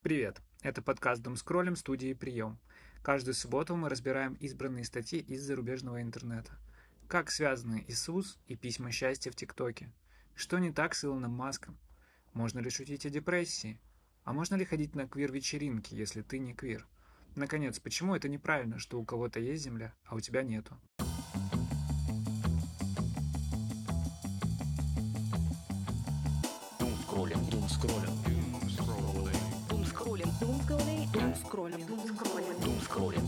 Привет! 0.00 0.40
Это 0.62 0.80
подкаст 0.80 1.22
«Дом 1.22 1.34
скроллем» 1.34 1.74
студии 1.74 2.14
«Прием». 2.14 2.60
Каждую 3.02 3.34
субботу 3.34 3.74
мы 3.74 3.88
разбираем 3.88 4.34
избранные 4.34 4.84
статьи 4.84 5.18
из 5.18 5.42
зарубежного 5.42 6.00
интернета. 6.00 6.52
Как 7.08 7.32
связаны 7.32 7.84
Иисус 7.88 8.38
и 8.46 8.54
письма 8.54 8.92
счастья 8.92 9.32
в 9.32 9.34
ТикТоке? 9.34 9.92
Что 10.36 10.60
не 10.60 10.70
так 10.70 10.94
с 10.94 11.04
Илоном 11.04 11.32
Маском? 11.32 11.76
Можно 12.32 12.60
ли 12.60 12.70
шутить 12.70 13.06
о 13.06 13.10
депрессии? 13.10 13.80
А 14.22 14.32
можно 14.32 14.54
ли 14.54 14.64
ходить 14.64 14.94
на 14.94 15.08
квир-вечеринки, 15.08 15.96
если 15.96 16.22
ты 16.22 16.38
не 16.38 16.54
квир? 16.54 16.86
Наконец, 17.34 17.80
почему 17.80 18.14
это 18.14 18.28
неправильно, 18.28 18.78
что 18.78 19.00
у 19.00 19.04
кого-то 19.04 19.40
есть 19.40 19.64
земля, 19.64 19.92
а 20.04 20.14
у 20.14 20.20
тебя 20.20 20.44
нету? 20.44 20.80
Думскроллим, 26.78 27.50
думскроллим, 27.50 28.22
дум- 28.22 28.27
дум 30.40 30.60
скроллим, 30.64 31.06
дум 31.14 31.34
скроллим, 32.84 33.26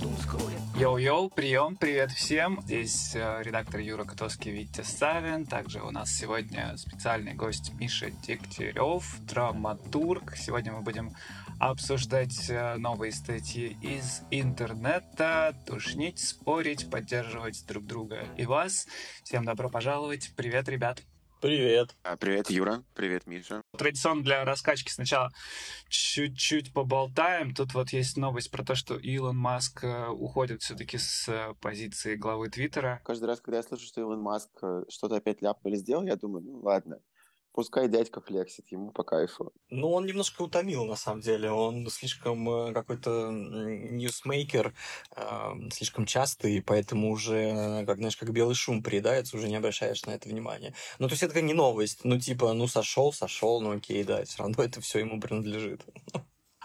дум 0.00 0.16
скроллим. 0.16 0.60
Йоу-йоу, 0.76 1.30
прием, 1.30 1.76
привет 1.76 2.12
всем. 2.12 2.60
Здесь 2.64 3.14
э, 3.14 3.42
редактор 3.42 3.80
Юра 3.80 4.04
Котовский, 4.04 4.52
Витя 4.52 4.82
Савин. 4.82 5.44
Также 5.44 5.82
у 5.82 5.90
нас 5.90 6.10
сегодня 6.10 6.76
специальный 6.76 7.34
гость 7.34 7.72
Миша 7.74 8.10
Дегтярев, 8.10 9.18
драматург. 9.20 10.36
Сегодня 10.36 10.72
мы 10.72 10.80
будем 10.80 11.14
обсуждать 11.58 12.48
э, 12.48 12.76
новые 12.76 13.12
статьи 13.12 13.76
из 13.82 14.22
интернета, 14.30 15.54
душнить, 15.66 16.20
спорить, 16.20 16.90
поддерживать 16.90 17.66
друг 17.66 17.84
друга 17.84 18.24
и 18.36 18.46
вас. 18.46 18.86
Всем 19.24 19.44
добро 19.44 19.68
пожаловать. 19.68 20.32
Привет, 20.36 20.68
ребят. 20.68 21.02
Привет. 21.40 21.94
А, 22.02 22.16
Привет, 22.16 22.48
Юра. 22.48 22.82
Привет, 22.94 23.26
Миша. 23.26 23.60
Традиционно 23.76 24.22
для 24.24 24.44
раскачки 24.44 24.90
сначала 24.90 25.30
чуть-чуть 25.88 26.72
поболтаем. 26.72 27.54
Тут 27.54 27.74
вот 27.74 27.90
есть 27.90 28.16
новость 28.16 28.50
про 28.50 28.64
то, 28.64 28.74
что 28.74 28.96
Илон 28.96 29.36
Маск 29.36 29.84
э, 29.84 30.08
уходит 30.08 30.62
все-таки 30.62 30.96
с 30.96 31.28
э, 31.28 31.54
позиции 31.60 32.16
главы 32.16 32.48
Твиттера. 32.48 33.02
Каждый 33.04 33.26
раз, 33.26 33.40
когда 33.42 33.58
я 33.58 33.62
слышу, 33.62 33.84
что 33.84 34.00
Илон 34.00 34.22
Маск 34.22 34.48
э, 34.62 34.84
что-то 34.88 35.16
опять 35.16 35.42
ляпнул 35.42 35.72
или 35.72 35.78
сделал, 35.78 36.04
я 36.04 36.16
думаю, 36.16 36.42
ну 36.42 36.60
ладно, 36.60 37.00
пускай 37.56 37.88
дядька 37.88 38.20
флексит, 38.20 38.70
ему 38.70 38.92
по 38.92 39.02
кайфу. 39.02 39.50
Ну, 39.70 39.90
он 39.90 40.04
немножко 40.04 40.42
утомил, 40.42 40.84
на 40.84 40.94
самом 40.94 41.22
деле. 41.22 41.50
Он 41.50 41.88
слишком 41.88 42.48
э, 42.48 42.72
какой-то 42.74 43.30
ньюсмейкер, 43.30 44.74
э, 45.16 45.52
слишком 45.72 46.04
частый, 46.04 46.62
поэтому 46.62 47.10
уже, 47.10 47.84
как, 47.86 47.96
знаешь, 47.96 48.16
как 48.18 48.30
белый 48.30 48.54
шум 48.54 48.82
приедается, 48.82 49.36
уже 49.36 49.48
не 49.48 49.56
обращаешь 49.56 50.04
на 50.04 50.10
это 50.10 50.28
внимания. 50.28 50.74
Ну, 50.98 51.08
то 51.08 51.14
есть 51.14 51.22
это 51.22 51.40
не 51.40 51.54
новость. 51.54 52.04
Ну, 52.04 52.20
типа, 52.20 52.52
ну, 52.52 52.68
сошел, 52.68 53.10
сошел, 53.12 53.62
ну, 53.62 53.72
окей, 53.76 54.04
да, 54.04 54.22
все 54.24 54.42
равно 54.42 54.62
это 54.62 54.82
все 54.82 54.98
ему 54.98 55.18
принадлежит. 55.18 55.80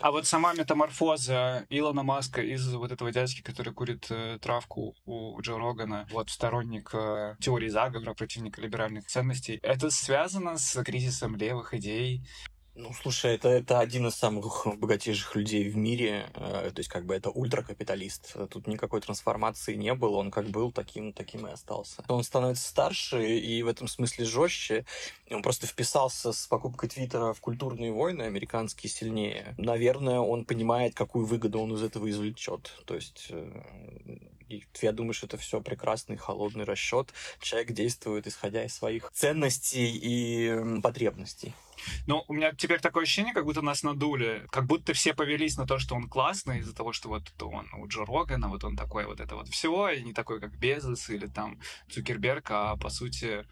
А 0.01 0.09
вот 0.09 0.25
сама 0.25 0.53
метаморфоза 0.53 1.67
Илона 1.69 2.01
Маска 2.01 2.41
из 2.41 2.73
вот 2.73 2.91
этого 2.91 3.11
дядьки, 3.11 3.41
который 3.41 3.71
курит 3.71 4.07
э, 4.09 4.39
травку 4.41 4.95
у 5.05 5.39
Джо 5.41 5.59
Рогана, 5.59 6.07
вот 6.11 6.31
сторонник 6.31 6.89
э, 6.93 7.35
теории 7.39 7.69
заговора, 7.69 8.15
противник 8.15 8.57
либеральных 8.57 9.05
ценностей, 9.05 9.59
это 9.61 9.91
связано 9.91 10.57
с 10.57 10.83
кризисом 10.83 11.35
левых 11.35 11.75
идей? 11.75 12.25
Ну, 12.73 12.93
слушай, 12.93 13.35
это, 13.35 13.49
это 13.49 13.79
один 13.79 14.07
из 14.07 14.15
самых 14.15 14.65
богатейших 14.77 15.35
людей 15.35 15.69
в 15.69 15.75
мире, 15.75 16.31
э, 16.33 16.71
то 16.73 16.79
есть 16.79 16.89
как 16.89 17.05
бы 17.05 17.13
это 17.13 17.29
ультракапиталист. 17.29 18.37
Тут 18.49 18.67
никакой 18.67 19.01
трансформации 19.01 19.75
не 19.75 19.93
было, 19.93 20.17
он 20.17 20.31
как 20.31 20.47
был, 20.47 20.71
таким, 20.71 21.11
таким 21.11 21.47
и 21.47 21.51
остался. 21.51 22.01
Он 22.07 22.23
становится 22.23 22.69
старше 22.69 23.37
и 23.37 23.61
в 23.61 23.67
этом 23.67 23.89
смысле 23.89 24.23
жестче. 24.23 24.85
Он 25.29 25.41
просто 25.41 25.67
вписался 25.67 26.31
с 26.31 26.47
покупкой 26.47 26.87
Твиттера 26.87 27.33
в 27.33 27.41
культурные 27.41 27.91
войны 27.91 28.23
американские 28.23 28.89
сильнее. 28.89 29.53
Наверное, 29.57 30.19
он 30.19 30.45
понимает, 30.45 30.95
какую 30.95 31.25
выгоду 31.25 31.59
он 31.59 31.73
из 31.73 31.83
этого 31.83 32.09
извлечет. 32.09 32.71
То 32.85 32.95
есть 32.95 33.27
э, 33.31 33.63
и 34.51 34.63
я 34.81 34.91
думаю, 34.91 35.13
что 35.13 35.27
это 35.27 35.37
все 35.37 35.61
прекрасный 35.61 36.17
холодный 36.17 36.65
расчет. 36.65 37.13
Человек 37.39 37.71
действует 37.71 38.27
исходя 38.27 38.65
из 38.65 38.73
своих 38.73 39.09
ценностей 39.11 39.91
и 40.01 40.81
потребностей. 40.81 41.53
Ну, 42.07 42.23
у 42.27 42.33
меня 42.33 42.51
теперь 42.53 42.79
такое 42.79 43.03
ощущение, 43.03 43.33
как 43.33 43.45
будто 43.45 43.61
нас 43.61 43.83
надули, 43.83 44.45
как 44.51 44.65
будто 44.65 44.93
все 44.93 45.13
повелись 45.13 45.57
на 45.57 45.65
то, 45.65 45.79
что 45.79 45.95
он 45.95 46.07
классный 46.07 46.59
из-за 46.59 46.75
того, 46.75 46.93
что 46.93 47.09
вот 47.09 47.23
он 47.41 47.67
у 47.73 47.87
Джо 47.87 48.05
Рогана, 48.05 48.49
вот 48.49 48.63
он 48.63 48.75
такой 48.75 49.05
вот 49.05 49.19
это 49.19 49.35
вот 49.35 49.47
все, 49.47 49.89
и 49.89 50.03
не 50.03 50.13
такой, 50.13 50.39
как 50.39 50.57
Безос 50.57 51.09
или 51.09 51.27
там 51.27 51.59
Цукерберг, 51.89 52.51
а 52.51 52.75
по 52.77 52.89
сути... 52.89 53.45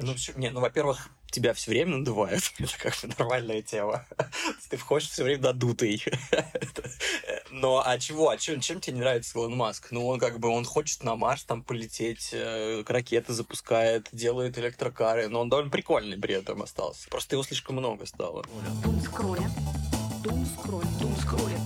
Ну, 0.00 0.14
всё- 0.14 0.32
не, 0.36 0.50
ну, 0.50 0.60
во-первых, 0.60 1.08
тебя 1.30 1.52
все 1.54 1.70
время 1.70 1.96
надувают. 1.98 2.42
Это 2.58 2.78
как 2.78 2.94
бы 3.02 3.08
нормальная 3.18 3.62
тема. 3.62 4.06
Ты 4.70 4.76
входишь 4.76 5.10
все 5.10 5.24
время 5.24 5.42
надутый. 5.42 6.02
Это- 6.30 6.90
Но 7.50 7.82
а 7.84 7.98
чего? 7.98 8.30
А 8.30 8.36
чем, 8.36 8.60
чем 8.60 8.80
тебе 8.80 8.94
не 8.94 9.00
нравится 9.00 9.38
Илон 9.38 9.56
Маск? 9.56 9.88
Ну, 9.90 10.06
он 10.06 10.18
как 10.18 10.38
бы, 10.40 10.48
он 10.48 10.64
хочет 10.64 11.02
на 11.04 11.16
Марс 11.16 11.44
там 11.44 11.62
полететь, 11.62 12.30
э, 12.32 12.82
ракеты 12.86 13.32
запускает, 13.32 14.08
делает 14.12 14.58
электрокары, 14.58 15.28
но 15.28 15.40
он 15.40 15.48
довольно 15.48 15.70
прикольный 15.70 16.18
при 16.18 16.34
этом 16.34 16.62
остался. 16.62 17.08
Просто 17.08 17.36
его 17.36 17.42
слишком 17.44 17.76
много 17.76 18.06
стало. 18.06 18.44
дум 18.82 19.00
скроллим, 19.00 19.50
дум 20.22 20.46
скроллим, 20.46 20.98
дум 20.98 21.16
скроллим, 21.20 21.60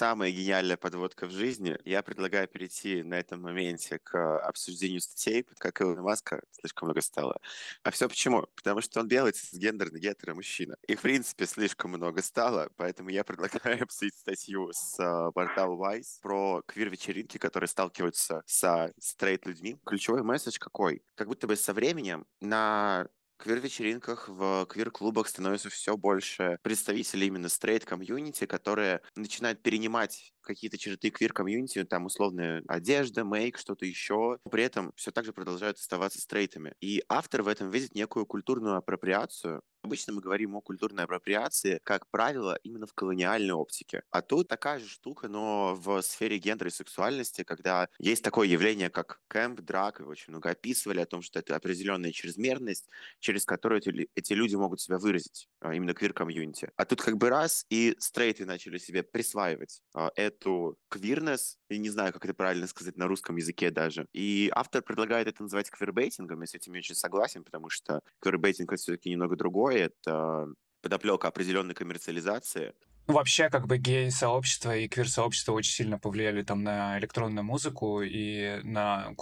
Самая 0.00 0.30
гениальная 0.30 0.78
подводка 0.78 1.26
в 1.26 1.30
жизни. 1.30 1.78
Я 1.84 2.02
предлагаю 2.02 2.48
перейти 2.48 3.02
на 3.02 3.16
этом 3.16 3.42
моменте 3.42 3.98
к 3.98 4.16
э, 4.16 4.38
обсуждению 4.38 5.02
статей, 5.02 5.46
как 5.58 5.82
Илона 5.82 6.00
Маска 6.00 6.40
слишком 6.52 6.86
много 6.86 7.02
стало. 7.02 7.38
А 7.82 7.90
все 7.90 8.08
почему? 8.08 8.46
Потому 8.56 8.80
что 8.80 9.00
он 9.00 9.08
белый, 9.08 9.32
цисгендерный, 9.32 10.00
гетеро-мужчина. 10.00 10.78
Их, 10.88 11.00
в 11.00 11.02
принципе, 11.02 11.44
слишком 11.44 11.90
много 11.90 12.22
стало, 12.22 12.70
поэтому 12.76 13.10
я 13.10 13.24
предлагаю 13.24 13.82
обсудить 13.82 14.14
статью 14.14 14.70
с 14.72 14.98
э, 14.98 15.32
портала 15.32 15.76
Vice 15.76 16.18
про 16.22 16.62
квир-вечеринки, 16.66 17.36
которые 17.36 17.68
сталкиваются 17.68 18.42
со 18.46 18.94
стрейт-людьми. 18.98 19.76
Ключевой 19.84 20.22
месседж 20.22 20.56
какой? 20.58 21.02
Как 21.14 21.28
будто 21.28 21.46
бы 21.46 21.56
со 21.56 21.74
временем 21.74 22.24
на 22.40 23.06
квир-вечеринках, 23.40 24.28
в 24.28 24.66
квир-клубах 24.66 25.28
становится 25.28 25.70
все 25.70 25.96
больше 25.96 26.58
представителей 26.62 27.26
именно 27.28 27.48
стрейт-комьюнити, 27.48 28.46
которые 28.46 29.00
начинают 29.16 29.62
перенимать 29.62 30.32
какие-то 30.42 30.78
черты 30.78 31.10
квир-комьюнити, 31.10 31.84
там 31.84 32.06
условная 32.06 32.62
одежда, 32.68 33.24
мейк, 33.24 33.58
что-то 33.58 33.86
еще, 33.86 34.38
при 34.50 34.64
этом 34.64 34.92
все 34.96 35.10
так 35.10 35.24
же 35.24 35.32
продолжают 35.32 35.78
оставаться 35.78 36.20
стрейтами. 36.20 36.74
И 36.80 37.02
автор 37.08 37.42
в 37.42 37.48
этом 37.48 37.70
видит 37.70 37.94
некую 37.94 38.26
культурную 38.26 38.76
апроприацию, 38.76 39.62
Обычно 39.82 40.12
мы 40.12 40.20
говорим 40.20 40.54
о 40.56 40.60
культурной 40.60 41.04
апроприации, 41.04 41.80
как 41.82 42.06
правило, 42.10 42.58
именно 42.62 42.86
в 42.86 42.92
колониальной 42.92 43.54
оптике. 43.54 44.02
А 44.10 44.20
тут 44.20 44.46
такая 44.46 44.78
же 44.78 44.86
штука, 44.86 45.26
но 45.26 45.74
в 45.74 46.02
сфере 46.02 46.36
гендера 46.38 46.68
и 46.68 46.72
сексуальности, 46.72 47.44
когда 47.44 47.88
есть 47.98 48.22
такое 48.22 48.46
явление, 48.46 48.90
как 48.90 49.20
кэмп, 49.28 49.60
drag, 49.60 50.00
и 50.00 50.02
очень 50.02 50.32
много 50.32 50.50
описывали 50.50 51.00
о 51.00 51.06
том, 51.06 51.22
что 51.22 51.38
это 51.38 51.56
определенная 51.56 52.12
чрезмерность, 52.12 52.88
через 53.20 53.46
которую 53.46 53.78
эти, 53.80 53.88
лю- 53.88 54.08
эти 54.14 54.34
люди 54.34 54.54
могут 54.54 54.82
себя 54.82 54.98
выразить, 54.98 55.48
а, 55.60 55.74
именно 55.74 55.94
квир-комьюнити. 55.94 56.70
А 56.76 56.84
тут 56.84 57.00
как 57.00 57.16
бы 57.16 57.30
раз, 57.30 57.64
и 57.70 57.96
стрейты 57.98 58.44
начали 58.44 58.76
себе 58.76 59.02
присваивать 59.02 59.80
а, 59.94 60.10
эту 60.14 60.76
queerness, 60.88 61.58
я 61.70 61.78
не 61.78 61.88
знаю, 61.88 62.12
как 62.12 62.24
это 62.26 62.34
правильно 62.34 62.66
сказать 62.66 62.96
на 62.98 63.06
русском 63.06 63.36
языке 63.36 63.70
даже. 63.70 64.06
И 64.12 64.50
автор 64.54 64.82
предлагает 64.82 65.26
это 65.26 65.42
называть 65.42 65.70
квирбейтингом, 65.70 66.42
и 66.42 66.46
с 66.46 66.54
этим 66.54 66.74
я 66.74 66.78
очень 66.80 66.94
согласен, 66.94 67.44
потому 67.44 67.70
что 67.70 68.02
квирбейтинг— 68.20 68.72
это 68.72 68.82
все-таки 68.82 69.10
немного 69.10 69.36
другое, 69.36 69.69
это 69.78 70.46
подоплека 70.82 71.28
определенной 71.28 71.74
коммерциализации, 71.74 72.72
Ну, 73.06 73.14
вообще, 73.14 73.50
как 73.50 73.66
бы 73.66 73.78
гей-сообщество 73.78 74.76
и 74.76 74.88
квир-сообщество 74.88 75.52
очень 75.52 75.72
сильно 75.72 75.98
повлияли 75.98 76.42
там 76.42 76.62
на 76.62 76.98
электронную 76.98 77.44
музыку 77.44 78.02
и 78.02 78.60
на 78.62 79.12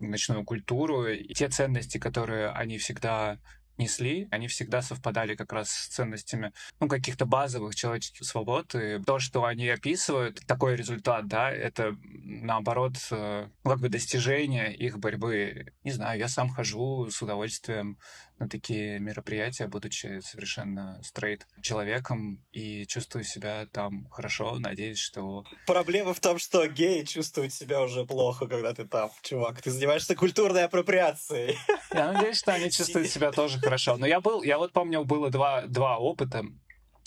ночную 0.00 0.44
культуру. 0.44 1.06
И 1.06 1.32
те 1.34 1.48
ценности, 1.48 1.98
которые 1.98 2.50
они 2.50 2.78
всегда 2.78 3.38
несли, 3.78 4.28
они 4.30 4.48
всегда 4.48 4.82
совпадали 4.82 5.34
как 5.34 5.52
раз 5.52 5.70
с 5.70 5.88
ценностями, 5.88 6.52
ну, 6.80 6.88
каких-то 6.88 7.26
базовых 7.26 7.74
человеческих 7.74 8.26
свобод. 8.26 8.74
И 8.74 9.02
то, 9.04 9.18
что 9.18 9.44
они 9.44 9.68
описывают, 9.68 10.40
такой 10.46 10.76
результат, 10.76 11.26
да, 11.26 11.50
это, 11.50 11.96
наоборот, 12.02 12.96
э, 13.10 13.48
ну, 13.64 13.70
как 13.70 13.80
бы 13.80 13.88
достижение 13.88 14.74
их 14.74 14.98
борьбы. 14.98 15.72
Не 15.84 15.92
знаю, 15.92 16.18
я 16.18 16.28
сам 16.28 16.48
хожу 16.48 17.08
с 17.10 17.20
удовольствием 17.22 17.98
на 18.38 18.48
такие 18.48 18.98
мероприятия, 18.98 19.66
будучи 19.66 20.20
совершенно 20.20 21.00
стрейт 21.02 21.46
человеком, 21.62 22.44
и 22.52 22.86
чувствую 22.86 23.24
себя 23.24 23.66
там 23.72 24.08
хорошо. 24.10 24.58
Надеюсь, 24.58 24.98
что... 24.98 25.44
Проблема 25.66 26.12
в 26.12 26.20
том, 26.20 26.38
что 26.38 26.66
геи 26.66 27.04
чувствуют 27.04 27.54
себя 27.54 27.80
уже 27.80 28.04
плохо, 28.04 28.46
когда 28.46 28.74
ты 28.74 28.84
там, 28.84 29.10
чувак. 29.22 29.62
Ты 29.62 29.70
занимаешься 29.70 30.14
культурной 30.14 30.64
апроприацией. 30.64 31.56
Я 31.92 32.12
надеюсь, 32.12 32.38
что 32.38 32.52
они 32.52 32.70
чувствуют 32.70 33.08
себя 33.08 33.32
тоже 33.32 33.58
хорошо. 33.66 33.96
Но 33.96 34.06
я 34.06 34.20
был, 34.20 34.44
я 34.44 34.58
вот 34.58 34.72
помню, 34.72 35.04
было 35.04 35.28
два, 35.28 35.62
два 35.66 35.98
опыта. 35.98 36.44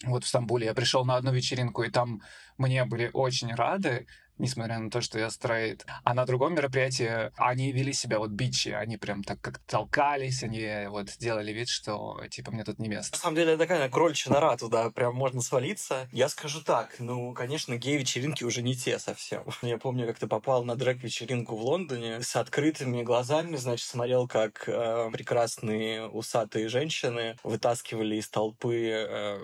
Вот 0.04 0.24
в 0.24 0.28
Стамбуле 0.28 0.66
я 0.66 0.74
пришел 0.74 1.06
на 1.06 1.16
одну 1.16 1.32
вечеринку, 1.32 1.84
и 1.84 1.90
там 1.90 2.22
мне 2.58 2.86
были 2.86 3.10
очень 3.14 3.56
рады, 3.56 4.08
несмотря 4.40 4.80
на 4.80 4.90
то, 4.90 5.02
что 5.02 5.20
я 5.20 5.30
стрейт. 5.30 5.86
А 6.04 6.14
на 6.14 6.26
другом 6.26 6.56
мероприятии 6.56 7.32
они 7.38 7.72
вели 7.72 7.94
себя 7.94 8.20
вот 8.20 8.32
бичи, 8.32 8.70
они 8.70 8.98
прям 8.98 9.24
так 9.24 9.40
как 9.42 9.60
толкались, 9.60 10.44
они 10.44 10.88
вот 10.90 11.10
делали 11.20 11.52
вид, 11.52 11.70
что 11.70 12.22
типа 12.30 12.52
мне 12.52 12.64
тут 12.64 12.80
не 12.80 12.90
место. 12.90 13.16
На 13.16 13.22
самом 13.22 13.36
деле, 13.36 13.58
такая 13.58 13.90
крольчья 13.90 14.32
нора 14.32 14.58
туда 14.58 14.90
прям 14.90 15.16
можно 15.16 15.42
свалиться. 15.42 16.08
Я 16.12 16.30
скажу 16.30 16.62
так, 16.62 16.96
ну, 17.00 17.34
конечно, 17.34 17.76
гей-вечеринки 17.76 18.44
уже 18.44 18.62
не 18.62 18.76
те 18.76 19.00
совсем. 19.00 19.44
Я 19.62 19.78
помню, 19.78 20.08
как 20.08 20.20
ты 20.20 20.28
попал 20.28 20.64
на 20.64 20.76
дрэк-вечеринку 20.76 21.56
в 21.56 21.62
Лондоне 21.62 22.22
с 22.22 22.36
открытыми 22.36 23.04
глазами, 23.04 23.56
значит, 23.58 23.88
смотрел, 23.88 24.28
как 24.28 24.68
э, 24.68 25.10
прекрасные 25.12 26.08
усатые 26.08 26.70
женщины 26.70 27.36
вытаскивали 27.44 28.16
из 28.16 28.30
толпы 28.30 28.90
э, 28.90 29.40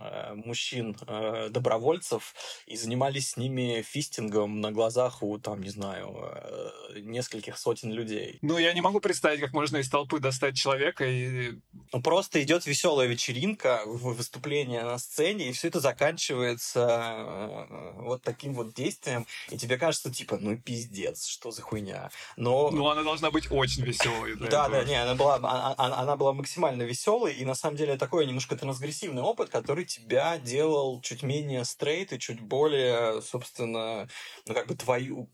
э, 0.00 0.34
мужчин-добровольцев 0.34 2.34
и 2.66 2.76
занимались 2.76 3.30
с 3.30 3.36
ними 3.36 3.82
фистингом 4.04 4.60
на 4.60 4.70
глазах 4.70 5.22
у, 5.22 5.38
там, 5.38 5.62
не 5.62 5.70
знаю, 5.70 6.14
э, 6.20 7.00
нескольких 7.00 7.58
сотен 7.58 7.90
людей. 7.90 8.38
Ну, 8.42 8.58
я 8.58 8.72
не 8.72 8.80
могу 8.80 9.00
представить, 9.00 9.40
как 9.40 9.52
можно 9.52 9.78
из 9.78 9.88
толпы 9.88 10.20
достать 10.20 10.56
человека 10.56 11.04
и... 11.06 11.52
Ну, 11.92 12.02
просто 12.02 12.42
идет 12.42 12.66
веселая 12.66 13.06
вечеринка, 13.06 13.82
выступление 13.86 14.82
на 14.82 14.98
сцене, 14.98 15.48
и 15.48 15.52
все 15.52 15.68
это 15.68 15.80
заканчивается 15.80 17.66
э, 17.70 18.02
вот 18.02 18.22
таким 18.22 18.54
вот 18.54 18.74
действием, 18.74 19.26
и 19.50 19.56
тебе 19.56 19.78
кажется, 19.78 20.12
типа, 20.12 20.38
ну, 20.40 20.56
пиздец, 20.56 21.26
что 21.26 21.50
за 21.50 21.62
хуйня. 21.62 22.10
Но... 22.36 22.70
Ну, 22.70 22.88
она 22.88 23.02
должна 23.02 23.30
быть 23.30 23.50
очень 23.50 23.84
веселой. 23.84 24.36
Да, 24.36 24.68
да, 24.68 24.84
не, 24.84 25.00
она 25.00 25.14
была, 25.14 25.36
она, 25.36 25.74
она 25.76 26.16
была 26.16 26.32
максимально 26.32 26.82
веселой, 26.82 27.34
и 27.34 27.44
на 27.44 27.54
самом 27.54 27.76
деле 27.76 27.96
такой 27.96 28.26
немножко 28.26 28.56
трансгрессивный 28.56 29.22
опыт, 29.22 29.50
который 29.50 29.84
тебя 29.84 30.38
делал 30.38 31.00
чуть 31.00 31.22
менее 31.22 31.64
стрейт 31.64 32.12
и 32.12 32.18
чуть 32.18 32.40
более, 32.40 33.22
собственно, 33.22 33.93
ну, 34.46 34.54
как 34.54 34.66
бы 34.66 34.74
твою... 34.74 35.28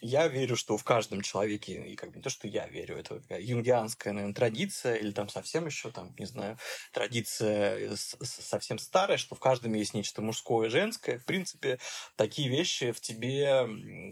Я 0.00 0.28
верю, 0.28 0.56
что 0.56 0.76
в 0.76 0.84
каждом 0.84 1.22
человеке, 1.22 1.84
и 1.86 1.96
как 1.96 2.10
бы 2.10 2.16
не 2.16 2.22
то, 2.22 2.30
что 2.30 2.48
я 2.48 2.66
верю, 2.68 2.96
это 2.96 3.20
юнгианская, 3.38 4.12
наверное, 4.12 4.34
традиция, 4.34 4.96
или 4.96 5.10
там 5.10 5.28
совсем 5.28 5.66
еще, 5.66 5.90
там, 5.90 6.14
не 6.18 6.26
знаю, 6.26 6.58
традиция 6.92 7.96
совсем 7.96 8.78
старая, 8.78 9.18
что 9.18 9.34
в 9.34 9.40
каждом 9.40 9.74
есть 9.74 9.94
нечто 9.94 10.22
мужское 10.22 10.68
и 10.68 10.70
женское. 10.70 11.18
В 11.18 11.24
принципе, 11.24 11.78
такие 12.16 12.48
вещи 12.48 12.92
в 12.92 13.00
тебе 13.00 13.66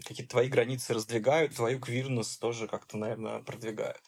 какие-то 0.05 0.31
твои 0.31 0.47
границы 0.47 0.93
раздвигают, 0.93 1.55
твою 1.55 1.79
квирность 1.79 2.39
тоже 2.39 2.67
как-то, 2.67 2.97
наверное, 2.97 3.39
продвигают. 3.39 4.01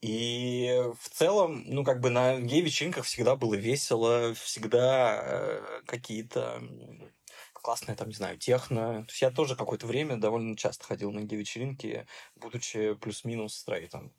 И 0.00 0.82
в 0.98 1.10
целом, 1.10 1.64
ну, 1.66 1.84
как 1.84 2.00
бы 2.00 2.08
на 2.08 2.40
гей-вечеринках 2.40 3.04
всегда 3.04 3.36
было 3.36 3.54
весело, 3.54 4.32
всегда 4.34 5.20
э, 5.22 5.82
какие-то 5.86 6.62
классная, 7.60 7.96
там, 7.96 8.08
не 8.08 8.14
знаю, 8.14 8.38
техно. 8.38 9.04
То 9.04 9.10
есть 9.10 9.22
я 9.22 9.30
тоже 9.30 9.56
какое-то 9.56 9.86
время 9.86 10.16
довольно 10.16 10.56
часто 10.56 10.84
ходил 10.84 11.12
на 11.12 11.20
гей-вечеринки, 11.20 12.06
будучи 12.36 12.94
плюс-минус 12.94 13.54
стрейтом. 13.54 14.12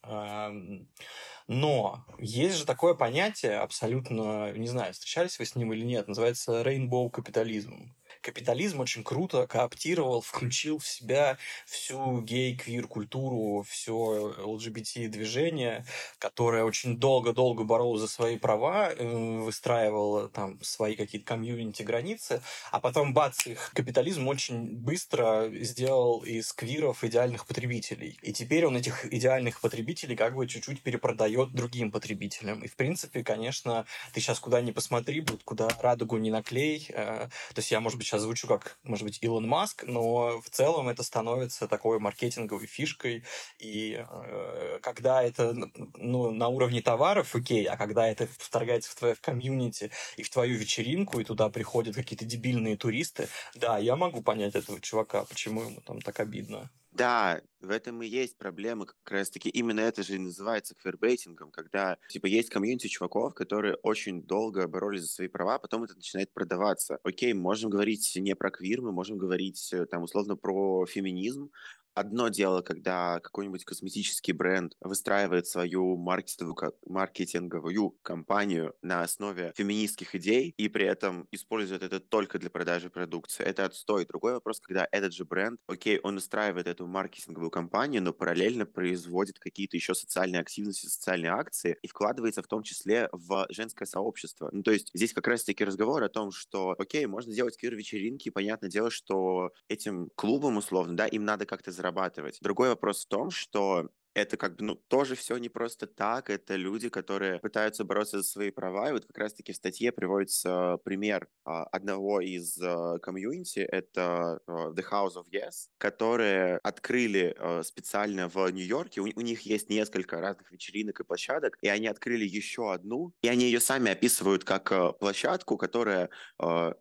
Но 1.47 2.05
есть 2.19 2.55
же 2.55 2.65
такое 2.65 2.93
понятие, 2.93 3.57
абсолютно, 3.57 4.51
не 4.53 4.67
знаю, 4.67 4.93
встречались 4.93 5.39
вы 5.39 5.45
с 5.45 5.55
ним 5.55 5.73
или 5.73 5.83
нет, 5.83 6.07
называется 6.07 6.61
rainbow 6.61 7.09
капитализм 7.09 7.93
капитализм 8.21 8.79
очень 8.79 9.03
круто 9.03 9.47
кооптировал, 9.47 10.21
включил 10.21 10.77
в 10.79 10.87
себя 10.87 11.37
всю 11.65 12.21
гей-квир-культуру, 12.21 13.65
все 13.67 14.33
ЛГБТ-движение, 14.43 15.85
которое 16.19 16.63
очень 16.63 16.97
долго-долго 16.97 17.63
боролось 17.63 18.01
за 18.01 18.07
свои 18.07 18.37
права, 18.37 18.91
э, 18.91 19.39
выстраивало 19.39 20.29
там 20.29 20.61
свои 20.61 20.95
какие-то 20.95 21.27
комьюнити 21.27 21.83
границы, 21.83 22.41
а 22.71 22.79
потом, 22.79 23.13
бац, 23.13 23.45
их 23.47 23.71
капитализм 23.73 24.27
очень 24.27 24.75
быстро 24.75 25.49
сделал 25.61 26.19
из 26.23 26.53
квиров 26.53 27.03
идеальных 27.03 27.45
потребителей. 27.45 28.17
И 28.21 28.33
теперь 28.33 28.65
он 28.65 28.77
этих 28.77 29.11
идеальных 29.11 29.59
потребителей 29.61 30.15
как 30.15 30.35
бы 30.35 30.47
чуть-чуть 30.47 30.81
перепродает 30.81 31.53
другим 31.53 31.91
потребителям. 31.91 32.63
И, 32.63 32.67
в 32.67 32.75
принципе, 32.75 33.23
конечно, 33.23 33.85
ты 34.13 34.21
сейчас 34.21 34.39
куда 34.39 34.61
ни 34.61 34.71
посмотри, 34.71 35.21
будет 35.21 35.43
куда 35.43 35.69
радугу 35.79 36.17
не 36.17 36.29
наклей. 36.29 36.87
Э, 36.89 37.27
то 37.53 37.59
есть 37.59 37.71
я, 37.71 37.79
может 37.79 37.97
быть, 37.97 38.07
сейчас 38.11 38.23
звучу 38.23 38.45
как, 38.47 38.77
может 38.83 39.05
быть, 39.05 39.19
Илон 39.21 39.47
Маск, 39.47 39.85
но 39.87 40.41
в 40.41 40.49
целом 40.49 40.89
это 40.89 41.01
становится 41.01 41.67
такой 41.67 41.97
маркетинговой 41.99 42.67
фишкой. 42.67 43.23
И 43.57 44.05
э, 44.05 44.79
когда 44.81 45.23
это 45.23 45.53
ну, 45.95 46.31
на 46.31 46.49
уровне 46.49 46.81
товаров, 46.81 47.33
окей, 47.33 47.65
а 47.65 47.77
когда 47.77 48.07
это 48.07 48.27
вторгается 48.37 48.91
в 48.91 48.95
твое 48.95 49.15
комьюнити 49.15 49.91
и 50.17 50.23
в 50.23 50.29
твою 50.29 50.57
вечеринку, 50.57 51.21
и 51.21 51.23
туда 51.23 51.49
приходят 51.49 51.95
какие-то 51.95 52.25
дебильные 52.25 52.75
туристы, 52.75 53.29
да, 53.55 53.77
я 53.77 53.95
могу 53.95 54.21
понять 54.21 54.55
этого 54.55 54.81
чувака, 54.81 55.23
почему 55.23 55.61
ему 55.63 55.79
там 55.81 56.01
так 56.01 56.19
обидно. 56.19 56.69
Да, 56.91 57.41
в 57.61 57.69
этом 57.69 58.01
и 58.01 58.07
есть 58.07 58.37
проблема, 58.37 58.85
как 58.85 58.97
раз-таки 59.09 59.47
именно 59.49 59.79
это 59.79 60.03
же 60.03 60.15
и 60.15 60.19
называется 60.19 60.75
квирбейтингом, 60.75 61.49
когда, 61.49 61.97
типа, 62.09 62.25
есть 62.25 62.49
комьюнити 62.49 62.87
чуваков, 62.87 63.33
которые 63.33 63.75
очень 63.75 64.23
долго 64.23 64.67
боролись 64.67 65.03
за 65.03 65.07
свои 65.07 65.27
права, 65.29 65.57
потом 65.57 65.83
это 65.83 65.95
начинает 65.95 66.33
продаваться. 66.33 66.99
Окей, 67.03 67.31
можем 67.33 67.69
говорить 67.69 68.11
не 68.17 68.35
про 68.35 68.51
квир, 68.51 68.81
мы 68.81 68.91
можем 68.91 69.17
говорить, 69.17 69.71
э, 69.71 69.85
там, 69.85 70.03
условно, 70.03 70.35
про 70.35 70.85
феминизм, 70.85 71.51
Одно 71.93 72.29
дело, 72.29 72.61
когда 72.61 73.19
какой-нибудь 73.19 73.65
косметический 73.65 74.31
бренд 74.31 74.77
выстраивает 74.79 75.45
свою 75.47 75.97
маркетинговую, 75.97 76.73
маркетинговую 76.85 77.91
кампанию 78.01 78.73
на 78.81 79.01
основе 79.03 79.51
феминистских 79.57 80.15
идей 80.15 80.53
и 80.55 80.69
при 80.69 80.85
этом 80.85 81.27
использует 81.31 81.83
это 81.83 81.99
только 81.99 82.39
для 82.39 82.49
продажи 82.49 82.89
продукции. 82.89 83.43
Это 83.43 83.65
отстой. 83.65 84.05
Другой 84.05 84.33
вопрос, 84.33 84.61
когда 84.61 84.87
этот 84.89 85.13
же 85.13 85.25
бренд, 85.25 85.59
окей, 85.67 85.99
он 86.01 86.15
устраивает 86.15 86.67
эту 86.67 86.87
маркетинговую 86.87 87.51
кампанию, 87.51 88.01
но 88.01 88.13
параллельно 88.13 88.65
производит 88.65 89.37
какие-то 89.39 89.75
еще 89.75 89.93
социальные 89.93 90.39
активности, 90.39 90.85
социальные 90.85 91.31
акции 91.31 91.77
и 91.81 91.87
вкладывается 91.89 92.41
в 92.41 92.47
том 92.47 92.63
числе 92.63 93.09
в 93.11 93.47
женское 93.49 93.85
сообщество. 93.85 94.49
Ну, 94.53 94.63
то 94.63 94.71
есть 94.71 94.91
здесь 94.93 95.13
как 95.13 95.27
раз-таки 95.27 95.65
разговор 95.65 96.01
о 96.03 96.09
том, 96.09 96.31
что, 96.31 96.73
окей, 96.79 97.05
можно 97.05 97.33
делать 97.33 97.57
квир-вечеринки, 97.57 98.29
понятное 98.29 98.69
дело, 98.69 98.89
что 98.89 99.51
этим 99.67 100.09
клубам, 100.15 100.55
условно, 100.55 100.95
да, 100.95 101.05
им 101.05 101.25
надо 101.25 101.45
как-то 101.45 101.71
зарабатывать. 101.81 102.37
Другой 102.41 102.69
вопрос 102.69 103.03
в 103.05 103.07
том, 103.07 103.31
что 103.31 103.89
это 104.13 104.37
как 104.37 104.57
бы, 104.57 104.63
ну, 104.65 104.75
тоже 104.75 105.15
все 105.15 105.37
не 105.37 105.49
просто 105.49 105.87
так, 105.87 106.29
это 106.29 106.55
люди, 106.55 106.89
которые 106.89 107.39
пытаются 107.39 107.83
бороться 107.83 108.17
за 108.17 108.23
свои 108.23 108.51
права, 108.51 108.89
и 108.89 108.91
вот 108.91 109.05
как 109.05 109.17
раз-таки 109.17 109.53
в 109.53 109.55
статье 109.55 109.91
приводится 109.91 110.77
пример 110.83 111.27
а, 111.45 111.63
одного 111.65 112.19
из 112.21 112.59
а, 112.61 112.99
комьюнити, 112.99 113.59
это 113.59 114.39
а, 114.47 114.71
The 114.71 114.83
House 114.91 115.15
of 115.15 115.25
Yes, 115.31 115.69
которые 115.77 116.57
открыли 116.57 117.35
специально 117.63 118.27
в 118.27 118.49
Нью-Йорке, 118.49 119.01
у, 119.01 119.05
у 119.15 119.21
них 119.21 119.41
есть 119.41 119.69
несколько 119.69 120.19
разных 120.19 120.51
вечеринок 120.51 120.99
и 120.99 121.03
площадок, 121.03 121.57
и 121.61 121.67
они 121.67 121.87
открыли 121.87 122.25
еще 122.25 122.73
одну, 122.73 123.13
и 123.21 123.27
они 123.27 123.45
ее 123.45 123.59
сами 123.59 123.91
описывают 123.91 124.43
как 124.43 124.99
площадку, 124.99 125.57
которая 125.57 126.09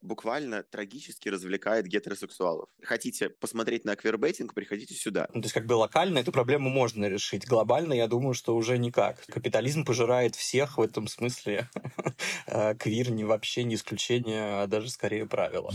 буквально 0.01 0.63
трагически 0.63 1.29
развлекает 1.29 1.87
гетеросексуалов. 1.87 2.69
Хотите 2.83 3.31
посмотреть 3.31 3.85
на 3.85 3.97
квирбейтинг, 3.97 4.55
приходите 4.55 4.95
сюда. 4.95 5.29
Ну, 5.33 5.41
то 5.43 5.47
есть 5.47 5.55
как 5.55 5.67
бы 5.67 5.75
локально 5.75 6.19
эту 6.19 6.33
проблему 6.33 6.69
можно 6.69 7.07
решить 7.07 7.20
решить. 7.21 7.47
Глобально, 7.47 7.93
я 7.93 8.09
думаю, 8.09 8.33
что 8.33 8.57
уже 8.57 8.79
никак. 8.79 9.27
Капитализм 9.27 9.85
пожирает 9.85 10.35
всех 10.35 10.79
в 10.79 10.83
этом 10.83 11.07
смысле. 11.07 11.69
А 12.47 12.75
квир 12.75 13.11
не 13.13 13.25
вообще 13.25 13.63
не 13.63 13.77
исключение, 13.77 14.63
а 14.63 14.67
даже 14.67 14.91
скорее 14.91 15.27
правило. 15.27 15.71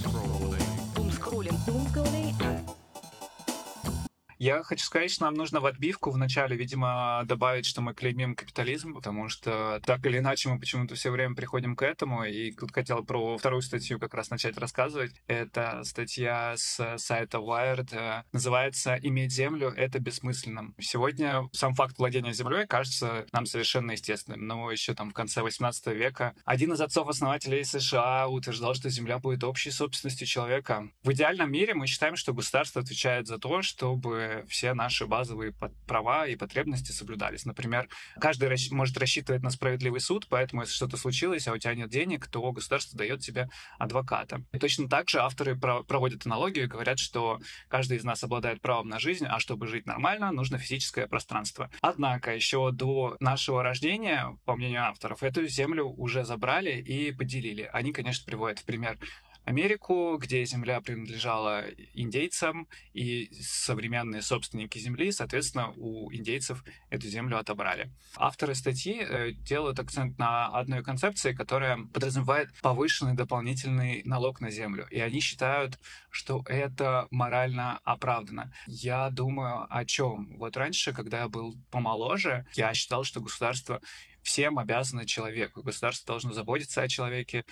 Я 4.38 4.64
хочу 4.64 4.84
сказать, 4.84 5.12
что 5.12 5.26
нам 5.26 5.36
нужно 5.36 5.62
в 5.62 5.66
отбивку 5.66 6.12
вначале, 6.12 6.58
видимо, 6.58 7.24
добавить, 7.26 7.66
что 7.66 7.82
мы 7.82 7.94
клеймим 7.94 8.36
капитализм, 8.36 8.94
потому 8.94 9.30
что 9.30 9.82
так 9.86 10.06
или 10.06 10.18
иначе 10.18 10.50
мы 10.50 10.60
почему-то 10.60 10.96
все 10.96 11.10
время 11.10 11.36
приходим 11.36 11.76
к 11.76 11.84
этому. 11.84 12.26
И 12.26 12.52
тут 12.52 12.74
хотел 12.74 13.06
про 13.06 13.38
вторую 13.38 13.62
статью 13.62 13.98
как 13.98 14.14
раз 14.14 14.30
начать 14.30 14.58
рассказывать. 14.58 15.14
Это 15.28 15.84
статья 15.84 16.56
с 16.58 16.98
сайта 16.98 17.38
Wired. 17.38 17.96
Э, 17.96 18.24
называется 18.34 18.98
«Иметь 19.02 19.32
землю— 19.32 19.70
это 19.78 20.00
бессмысленно». 20.00 20.74
Сегодня 20.80 21.48
сам 21.54 21.74
факт 21.74 21.98
владения 21.98 22.34
землей 22.34 22.68
кажется 22.68 23.26
нам 23.32 23.46
совершенно 23.46 23.92
естественным. 23.92 24.46
Но 24.46 24.70
еще 24.70 24.94
там 24.94 25.12
в 25.12 25.14
конце 25.14 25.44
18 25.44 25.88
века 25.88 26.36
один 26.44 26.74
из 26.74 26.82
отцов-основателей 26.82 27.64
США 27.64 28.28
утверждал, 28.28 28.74
что 28.74 28.90
земля 28.90 29.20
будет 29.20 29.46
общей 29.46 29.72
собственностью 29.72 30.28
человека. 30.28 30.90
В 31.04 31.14
идеальном 31.14 31.52
мире 31.52 31.74
мы 31.74 31.88
считаем, 31.88 32.18
что 32.18 32.34
государство 32.34 32.82
отвечает 32.82 33.28
за 33.28 33.38
то, 33.38 33.62
чтобы 33.62 34.25
все 34.48 34.74
наши 34.74 35.06
базовые 35.06 35.54
права 35.88 36.28
и 36.28 36.36
потребности 36.36 36.92
соблюдались. 36.92 37.46
Например, 37.46 37.88
каждый 38.20 38.50
расч- 38.50 38.72
может 38.72 38.98
рассчитывать 38.98 39.44
на 39.44 39.50
справедливый 39.50 40.00
суд, 40.00 40.28
поэтому 40.30 40.62
если 40.62 40.74
что-то 40.74 40.98
случилось, 40.98 41.48
а 41.48 41.54
у 41.54 41.58
тебя 41.58 41.76
нет 41.76 41.90
денег, 41.90 42.28
то 42.28 42.52
государство 42.52 42.98
дает 42.98 43.22
тебе 43.22 43.50
адвоката. 43.80 44.42
И 44.54 44.60
точно 44.60 44.90
так 44.90 45.10
же 45.10 45.20
авторы 45.20 45.56
про- 45.58 45.84
проводят 45.84 46.26
аналогию 46.26 46.66
и 46.66 46.68
говорят, 46.68 47.00
что 47.00 47.40
каждый 47.68 47.98
из 47.98 48.04
нас 48.04 48.24
обладает 48.24 48.62
правом 48.62 48.90
на 48.90 49.00
жизнь, 49.00 49.26
а 49.26 49.40
чтобы 49.40 49.68
жить 49.68 49.86
нормально, 49.86 50.32
нужно 50.32 50.58
физическое 50.58 51.08
пространство. 51.08 51.70
Однако 51.82 52.34
еще 52.34 52.72
до 52.72 53.18
нашего 53.20 53.64
рождения, 53.64 54.38
по 54.46 54.56
мнению 54.56 54.84
авторов, 54.84 55.24
эту 55.24 55.48
землю 55.48 55.86
уже 55.86 56.24
забрали 56.24 56.82
и 56.82 57.12
поделили. 57.12 57.70
Они, 57.74 57.92
конечно, 57.94 58.26
приводят 58.26 58.60
в 58.60 58.66
пример 58.66 58.98
Америку, 59.46 60.18
где 60.18 60.44
земля 60.44 60.82
принадлежала 60.82 61.66
индейцам, 61.94 62.68
и 62.94 63.30
современные 63.40 64.22
собственники 64.22 64.80
земли, 64.80 65.12
соответственно, 65.12 65.72
у 65.78 66.12
индейцев 66.12 66.64
эту 66.90 67.08
землю 67.08 67.38
отобрали. 67.38 67.92
Авторы 68.16 68.56
статьи 68.56 68.98
э, 69.00 69.32
делают 69.34 69.80
акцент 69.80 70.18
на 70.18 70.48
одной 70.48 70.84
концепции, 70.84 71.34
которая 71.34 71.78
подразумевает 71.94 72.50
повышенный 72.62 73.14
дополнительный 73.14 74.02
налог 74.04 74.42
на 74.42 74.50
землю. 74.50 74.88
И 74.90 75.00
они 75.00 75.20
считают, 75.20 75.80
что 76.10 76.44
это 76.48 77.08
морально 77.12 77.80
оправдано. 77.84 78.52
Я 78.66 79.10
думаю 79.12 79.68
о 79.70 79.86
чем? 79.86 80.38
Вот 80.38 80.58
раньше, 80.58 80.92
когда 80.92 81.20
я 81.22 81.28
был 81.28 81.56
помоложе, 81.70 82.48
я 82.56 82.74
считал, 82.74 83.04
что 83.04 83.22
государство 83.22 83.80
всем 84.26 84.58
обязано 84.58 85.06
человеку. 85.06 85.62
Государство 85.62 86.08
должно 86.08 86.34
заботиться 86.34 86.82
о 86.82 86.88
человеке, 86.88 87.46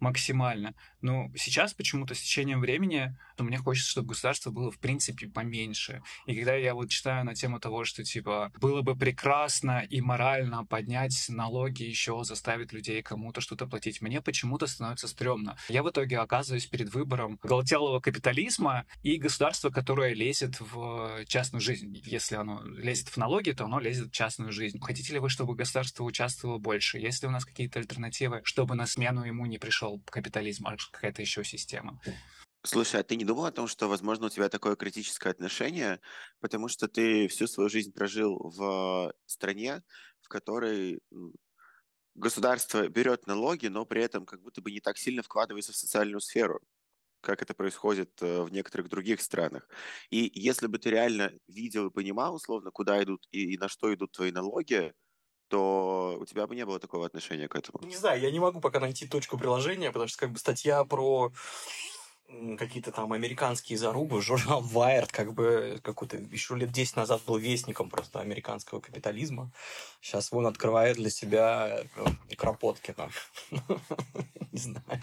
максимально. 0.00 0.74
Но 1.00 1.30
сейчас 1.36 1.74
почему-то 1.74 2.14
с 2.14 2.20
течением 2.20 2.60
времени 2.60 3.16
ну, 3.38 3.44
мне 3.44 3.58
хочется, 3.58 3.90
чтобы 3.90 4.08
государство 4.08 4.50
было 4.50 4.70
в 4.70 4.78
принципе 4.78 5.28
поменьше. 5.28 6.02
И 6.26 6.34
когда 6.34 6.54
я 6.54 6.74
вот 6.74 6.90
читаю 6.90 7.24
на 7.24 7.34
тему 7.34 7.60
того, 7.60 7.84
что 7.84 8.02
типа 8.02 8.52
было 8.60 8.82
бы 8.82 8.96
прекрасно 8.96 9.84
и 9.88 10.00
морально 10.00 10.64
поднять 10.64 11.26
налоги 11.28 11.84
еще, 11.84 12.24
заставить 12.24 12.72
людей 12.72 13.00
кому-то 13.02 13.40
что-то 13.40 13.66
платить, 13.66 14.00
мне 14.00 14.20
почему-то 14.20 14.66
становится 14.66 15.06
стрёмно. 15.06 15.56
Я 15.68 15.82
в 15.82 15.90
итоге 15.90 16.18
оказываюсь 16.18 16.66
перед 16.66 16.92
выбором 16.92 17.38
оголтелого 17.42 18.00
капитализма 18.00 18.86
и 19.02 19.16
государства, 19.16 19.70
которое 19.70 20.14
лезет 20.14 20.60
в 20.60 21.24
частную 21.26 21.60
жизнь. 21.60 22.00
Если 22.04 22.34
оно 22.34 22.62
лезет 22.64 23.08
в 23.08 23.16
налоги, 23.16 23.52
то 23.52 23.64
оно 23.64 23.78
лезет 23.78 24.08
в 24.08 24.12
частную 24.12 24.52
жизнь. 24.52 24.80
Хотите 24.80 25.12
ли 25.12 25.20
вы, 25.20 25.28
чтобы 25.28 25.54
государство 25.54 26.02
участвовало 26.04 26.58
больше? 26.58 26.98
Есть 26.98 27.22
ли 27.22 27.28
у 27.28 27.30
нас 27.30 27.44
какие-то 27.44 27.78
альтернативы, 27.78 28.40
чтобы 28.44 28.74
на 28.74 28.86
смену 28.86 29.24
ему 29.24 29.46
не 29.46 29.58
пришел 29.58 29.87
пришел 29.88 30.02
капитализм, 30.06 30.66
а 30.66 30.76
какая-то 30.92 31.22
еще 31.22 31.44
система. 31.44 32.00
Слушай, 32.64 33.00
а 33.00 33.04
ты 33.04 33.16
не 33.16 33.24
думал 33.24 33.46
о 33.46 33.52
том, 33.52 33.68
что, 33.68 33.88
возможно, 33.88 34.26
у 34.26 34.30
тебя 34.30 34.48
такое 34.48 34.76
критическое 34.76 35.30
отношение, 35.30 36.00
потому 36.40 36.68
что 36.68 36.88
ты 36.88 37.28
всю 37.28 37.46
свою 37.46 37.68
жизнь 37.70 37.92
прожил 37.92 38.36
в 38.38 39.12
стране, 39.26 39.82
в 40.20 40.28
которой 40.28 41.00
государство 42.14 42.88
берет 42.88 43.26
налоги, 43.26 43.68
но 43.68 43.86
при 43.86 44.02
этом 44.02 44.26
как 44.26 44.42
будто 44.42 44.60
бы 44.60 44.72
не 44.72 44.80
так 44.80 44.98
сильно 44.98 45.22
вкладывается 45.22 45.72
в 45.72 45.76
социальную 45.76 46.20
сферу, 46.20 46.60
как 47.20 47.42
это 47.42 47.54
происходит 47.54 48.10
э, 48.22 48.42
в 48.42 48.50
некоторых 48.50 48.88
других 48.88 49.20
странах. 49.20 49.68
И 50.10 50.30
если 50.34 50.66
бы 50.66 50.78
ты 50.78 50.90
реально 50.90 51.32
видел 51.46 51.86
и 51.86 51.92
понимал, 51.92 52.34
условно, 52.34 52.72
куда 52.72 53.00
идут 53.02 53.28
и 53.30 53.56
на 53.56 53.68
что 53.68 53.94
идут 53.94 54.12
твои 54.12 54.32
налоги, 54.32 54.92
то 55.48 56.16
у 56.20 56.24
тебя 56.26 56.46
бы 56.46 56.54
не 56.54 56.64
было 56.64 56.78
такого 56.78 57.06
отношения 57.06 57.48
к 57.48 57.56
этому. 57.56 57.84
Не 57.86 57.96
знаю, 57.96 58.20
я 58.20 58.30
не 58.30 58.38
могу 58.38 58.60
пока 58.60 58.80
найти 58.80 59.06
точку 59.06 59.38
приложения, 59.38 59.90
потому 59.90 60.08
что 60.08 60.18
как 60.18 60.30
бы 60.30 60.38
статья 60.38 60.84
про 60.84 61.32
какие-то 62.58 62.92
там 62.92 63.12
американские 63.12 63.78
зарубы, 63.78 64.20
журнал 64.20 64.62
Wired, 64.62 65.08
как 65.10 65.32
бы 65.32 65.80
какой-то 65.82 66.18
еще 66.18 66.56
лет 66.56 66.70
10 66.70 66.96
назад 66.96 67.22
был 67.26 67.38
вестником 67.38 67.88
просто 67.88 68.20
американского 68.20 68.80
капитализма. 68.80 69.50
Сейчас 70.00 70.30
вон 70.30 70.46
открывает 70.46 70.96
для 70.96 71.10
себя 71.10 71.84
э, 71.96 72.34
Кропоткина. 72.36 73.10
Не 74.52 74.58
знаю. 74.58 75.02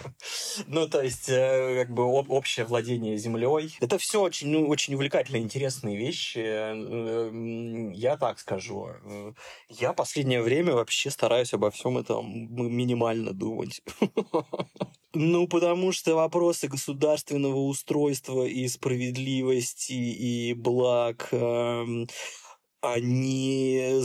Ну, 0.68 0.88
то 0.88 1.02
есть, 1.02 1.30
э, 1.30 1.84
как 1.84 1.94
бы 1.94 2.04
общее 2.04 2.66
владение 2.66 3.18
землей. 3.18 3.76
Это 3.80 3.98
все 3.98 4.22
очень, 4.22 4.50
ну, 4.50 4.68
очень 4.68 4.94
увлекательные, 4.96 5.44
интересные 5.44 5.98
вещи. 5.98 6.40
Я 7.96 8.18
так 8.18 8.40
скажу. 8.40 8.90
Я 9.70 9.94
последнее 9.94 10.42
время 10.42 10.74
вообще 10.74 11.10
стараюсь 11.10 11.54
обо 11.54 11.72
всем 11.72 11.98
этом 11.98 12.26
минимально 12.54 13.34
думать. 13.34 13.82
Ну, 15.18 15.48
потому 15.48 15.94
что 15.94 16.14
вопросы 16.16 16.68
государственного 17.16 17.60
устройства 17.60 18.46
и 18.46 18.68
справедливости 18.68 19.94
и 19.94 20.54
благ 20.54 21.30
э, 21.32 21.86
они, 22.92 24.02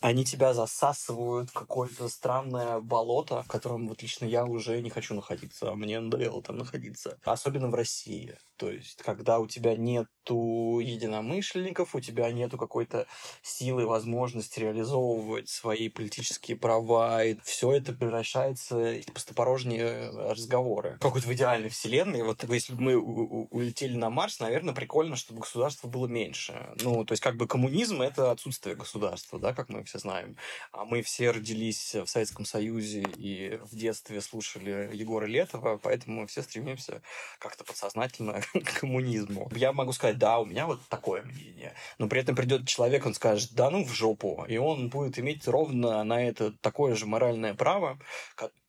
они 0.00 0.24
тебя 0.24 0.54
засасывают 0.54 1.50
в 1.50 1.52
какое-то 1.52 2.08
странное 2.08 2.80
болото, 2.80 3.42
в 3.42 3.48
котором 3.48 3.88
вот 3.88 4.02
лично 4.02 4.24
я 4.24 4.44
уже 4.44 4.80
не 4.80 4.90
хочу 4.90 5.14
находиться, 5.14 5.70
а 5.70 5.74
мне 5.74 6.00
надоело 6.00 6.42
там 6.42 6.58
находиться. 6.58 7.18
Особенно 7.24 7.68
в 7.68 7.74
России. 7.74 8.36
То 8.56 8.70
есть, 8.70 9.02
когда 9.02 9.38
у 9.38 9.46
тебя 9.46 9.74
нету 9.74 10.80
единомышленников, 10.80 11.94
у 11.94 12.00
тебя 12.00 12.30
нету 12.30 12.58
какой-то 12.58 13.06
силы, 13.42 13.86
возможности 13.86 14.60
реализовывать 14.60 15.48
свои 15.48 15.88
политические 15.88 16.58
права, 16.58 17.24
и 17.24 17.38
все 17.42 17.72
это 17.72 17.94
превращается 17.94 19.00
в 19.06 19.12
пустопорожние 19.14 20.10
разговоры. 20.10 20.98
Какой-то 21.00 21.26
в 21.26 21.32
идеальной 21.32 21.70
вселенной, 21.70 22.22
вот 22.22 22.44
если 22.44 22.74
бы 22.74 22.82
мы 22.82 22.96
улетели 22.98 23.96
на 23.96 24.10
Марс, 24.10 24.40
наверное, 24.40 24.74
прикольно, 24.74 25.16
чтобы 25.16 25.40
государства 25.40 25.88
было 25.88 26.06
меньше. 26.06 26.74
Ну, 26.82 27.06
то 27.06 27.12
есть, 27.12 27.22
как 27.22 27.36
бы 27.36 27.46
коммунизм— 27.46 28.02
это 28.10 28.30
отсутствие 28.30 28.76
государства, 28.76 29.38
да, 29.38 29.54
как 29.54 29.68
мы 29.68 29.84
все 29.84 29.98
знаем. 29.98 30.36
А 30.72 30.84
мы 30.84 31.02
все 31.02 31.30
родились 31.30 31.94
в 31.94 32.06
Советском 32.06 32.44
Союзе 32.44 33.02
и 33.16 33.58
в 33.62 33.76
детстве 33.76 34.20
слушали 34.20 34.90
Егора 34.92 35.26
Летова, 35.26 35.78
поэтому 35.78 36.22
мы 36.22 36.26
все 36.26 36.42
стремимся 36.42 37.02
как-то 37.38 37.64
подсознательно 37.64 38.40
к 38.52 38.80
коммунизму. 38.80 39.50
Я 39.54 39.72
могу 39.72 39.92
сказать, 39.92 40.18
да, 40.18 40.38
у 40.38 40.44
меня 40.44 40.66
вот 40.66 40.80
такое 40.88 41.22
мнение. 41.22 41.74
Но 41.98 42.08
при 42.08 42.20
этом 42.20 42.36
придет 42.36 42.66
человек, 42.66 43.06
он 43.06 43.14
скажет, 43.14 43.52
да 43.54 43.70
ну 43.70 43.84
в 43.84 43.92
жопу. 43.92 44.44
И 44.48 44.56
он 44.56 44.88
будет 44.88 45.18
иметь 45.18 45.46
ровно 45.46 46.04
на 46.04 46.22
это 46.22 46.52
такое 46.52 46.94
же 46.94 47.06
моральное 47.06 47.54
право, 47.54 47.98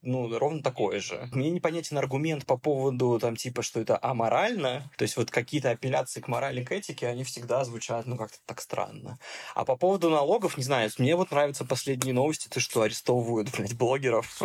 ну, 0.04 0.38
ровно 0.40 0.64
такое 0.64 1.00
же. 1.00 1.30
Мне 1.32 1.52
непонятен 1.52 1.98
аргумент 1.98 2.46
по 2.46 2.58
поводу, 2.58 3.20
там, 3.20 3.36
типа, 3.36 3.62
что 3.62 3.80
это 3.80 4.00
аморально. 4.02 4.92
То 4.98 5.04
есть 5.04 5.16
вот 5.16 5.30
какие-то 5.30 5.70
апелляции 5.70 6.22
к 6.22 6.28
морали, 6.28 6.64
к 6.64 6.72
этике, 6.72 7.08
они 7.08 7.24
всегда 7.24 7.64
звучат, 7.64 8.08
ну, 8.08 8.18
как-то 8.18 8.38
так 8.46 8.62
странно. 8.62 9.20
А 9.54 9.64
по 9.64 9.76
поводу 9.76 10.10
налогов, 10.10 10.58
не 10.58 10.64
знаю, 10.64 10.90
мне 10.98 11.16
вот 11.16 11.32
нравятся 11.32 11.66
последние 11.66 12.14
новости, 12.14 12.48
то, 12.48 12.60
что 12.60 12.82
арестовывают, 12.82 13.52
блядь, 13.56 13.78
блогеров. 13.78 14.42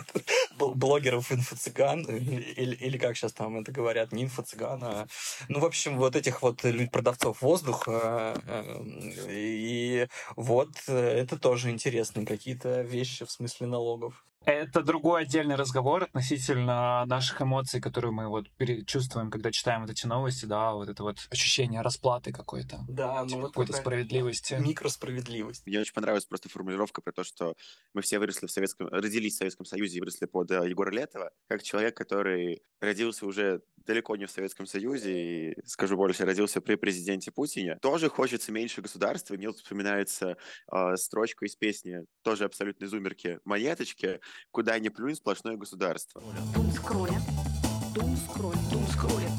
Блогеров 0.56 1.32
инфо-цыган, 1.32 2.02
или, 2.02 2.74
или 2.74 2.98
как 2.98 3.16
сейчас 3.16 3.32
там 3.32 3.58
это 3.58 3.72
говорят, 3.72 4.12
не 4.12 4.24
инфо-цыган, 4.24 4.84
а... 4.84 5.06
Ну, 5.48 5.60
в 5.60 5.64
общем, 5.64 5.98
вот 5.98 6.14
этих 6.14 6.42
вот 6.42 6.64
продавцов 6.92 7.42
воздуха. 7.42 8.40
Э, 8.46 8.82
и 9.28 10.06
вот 10.36 10.70
э, 10.86 10.96
это 10.96 11.38
тоже 11.38 11.70
интересные 11.70 12.26
какие-то 12.26 12.82
вещи 12.82 13.24
в 13.24 13.30
смысле 13.30 13.66
налогов. 13.66 14.24
Это 14.46 14.82
другой 14.82 15.22
отдельный 15.22 15.54
разговор 15.54 16.04
относительно 16.04 17.04
наших 17.06 17.42
эмоций, 17.42 17.80
которые 17.80 18.10
мы 18.10 18.28
вот 18.28 18.46
чувствуем, 18.86 19.30
когда 19.30 19.52
читаем 19.52 19.82
вот 19.82 19.90
эти 19.90 20.06
новости, 20.06 20.46
да, 20.46 20.72
вот 20.72 20.88
это 20.88 21.02
вот 21.02 21.18
ощущение 21.30 21.82
расплаты 21.82 22.32
какой-то. 22.32 22.80
Да, 22.88 23.22
ну 23.22 23.28
типа 23.28 23.40
вот 23.40 23.48
какой-то 23.48 23.72
справедливости. 23.74 24.54
Микросправедливость. 24.54 25.66
Мне 25.66 25.80
очень 25.80 25.92
понравилась 25.92 26.24
просто 26.24 26.48
формулировка 26.48 27.02
про 27.02 27.12
то, 27.12 27.22
что 27.22 27.54
мы 27.92 28.00
все 28.00 28.18
выросли 28.18 28.46
в 28.46 28.50
Советском... 28.50 28.88
родились 28.88 29.34
в 29.34 29.38
Советском 29.38 29.66
Союзе 29.66 29.98
и 29.98 30.00
выросли 30.00 30.24
под 30.24 30.50
э, 30.50 30.68
Егора 30.68 30.90
Летова, 30.90 31.30
как 31.46 31.62
человек, 31.62 31.96
который 31.96 32.62
родился 32.80 33.26
уже 33.26 33.62
далеко 33.86 34.16
не 34.16 34.26
в 34.26 34.30
Советском 34.30 34.66
Союзе, 34.66 35.52
и, 35.52 35.66
скажу 35.66 35.96
больше, 35.96 36.24
родился 36.24 36.60
при 36.60 36.74
президенте 36.74 37.30
Путине, 37.30 37.76
тоже 37.80 38.08
хочется 38.08 38.52
меньше 38.52 38.82
государства. 38.82 39.34
Мне 39.34 39.50
вспоминается 39.52 40.36
э, 40.72 40.96
строчка 40.96 41.44
из 41.44 41.56
песни, 41.56 42.04
тоже 42.22 42.44
абсолютно 42.44 42.84
изумерки, 42.84 43.40
«Монеточки», 43.44 44.20
куда 44.50 44.78
ни 44.78 44.88
плюнь, 44.88 45.14
сплошное 45.14 45.56
государство. 45.56 46.22
Дум 46.54 46.70
скроллит. 46.72 47.22
Дум 47.94 48.16
скроллит. 48.16 48.70
Дум 48.70 48.86
скроллит. 48.86 49.30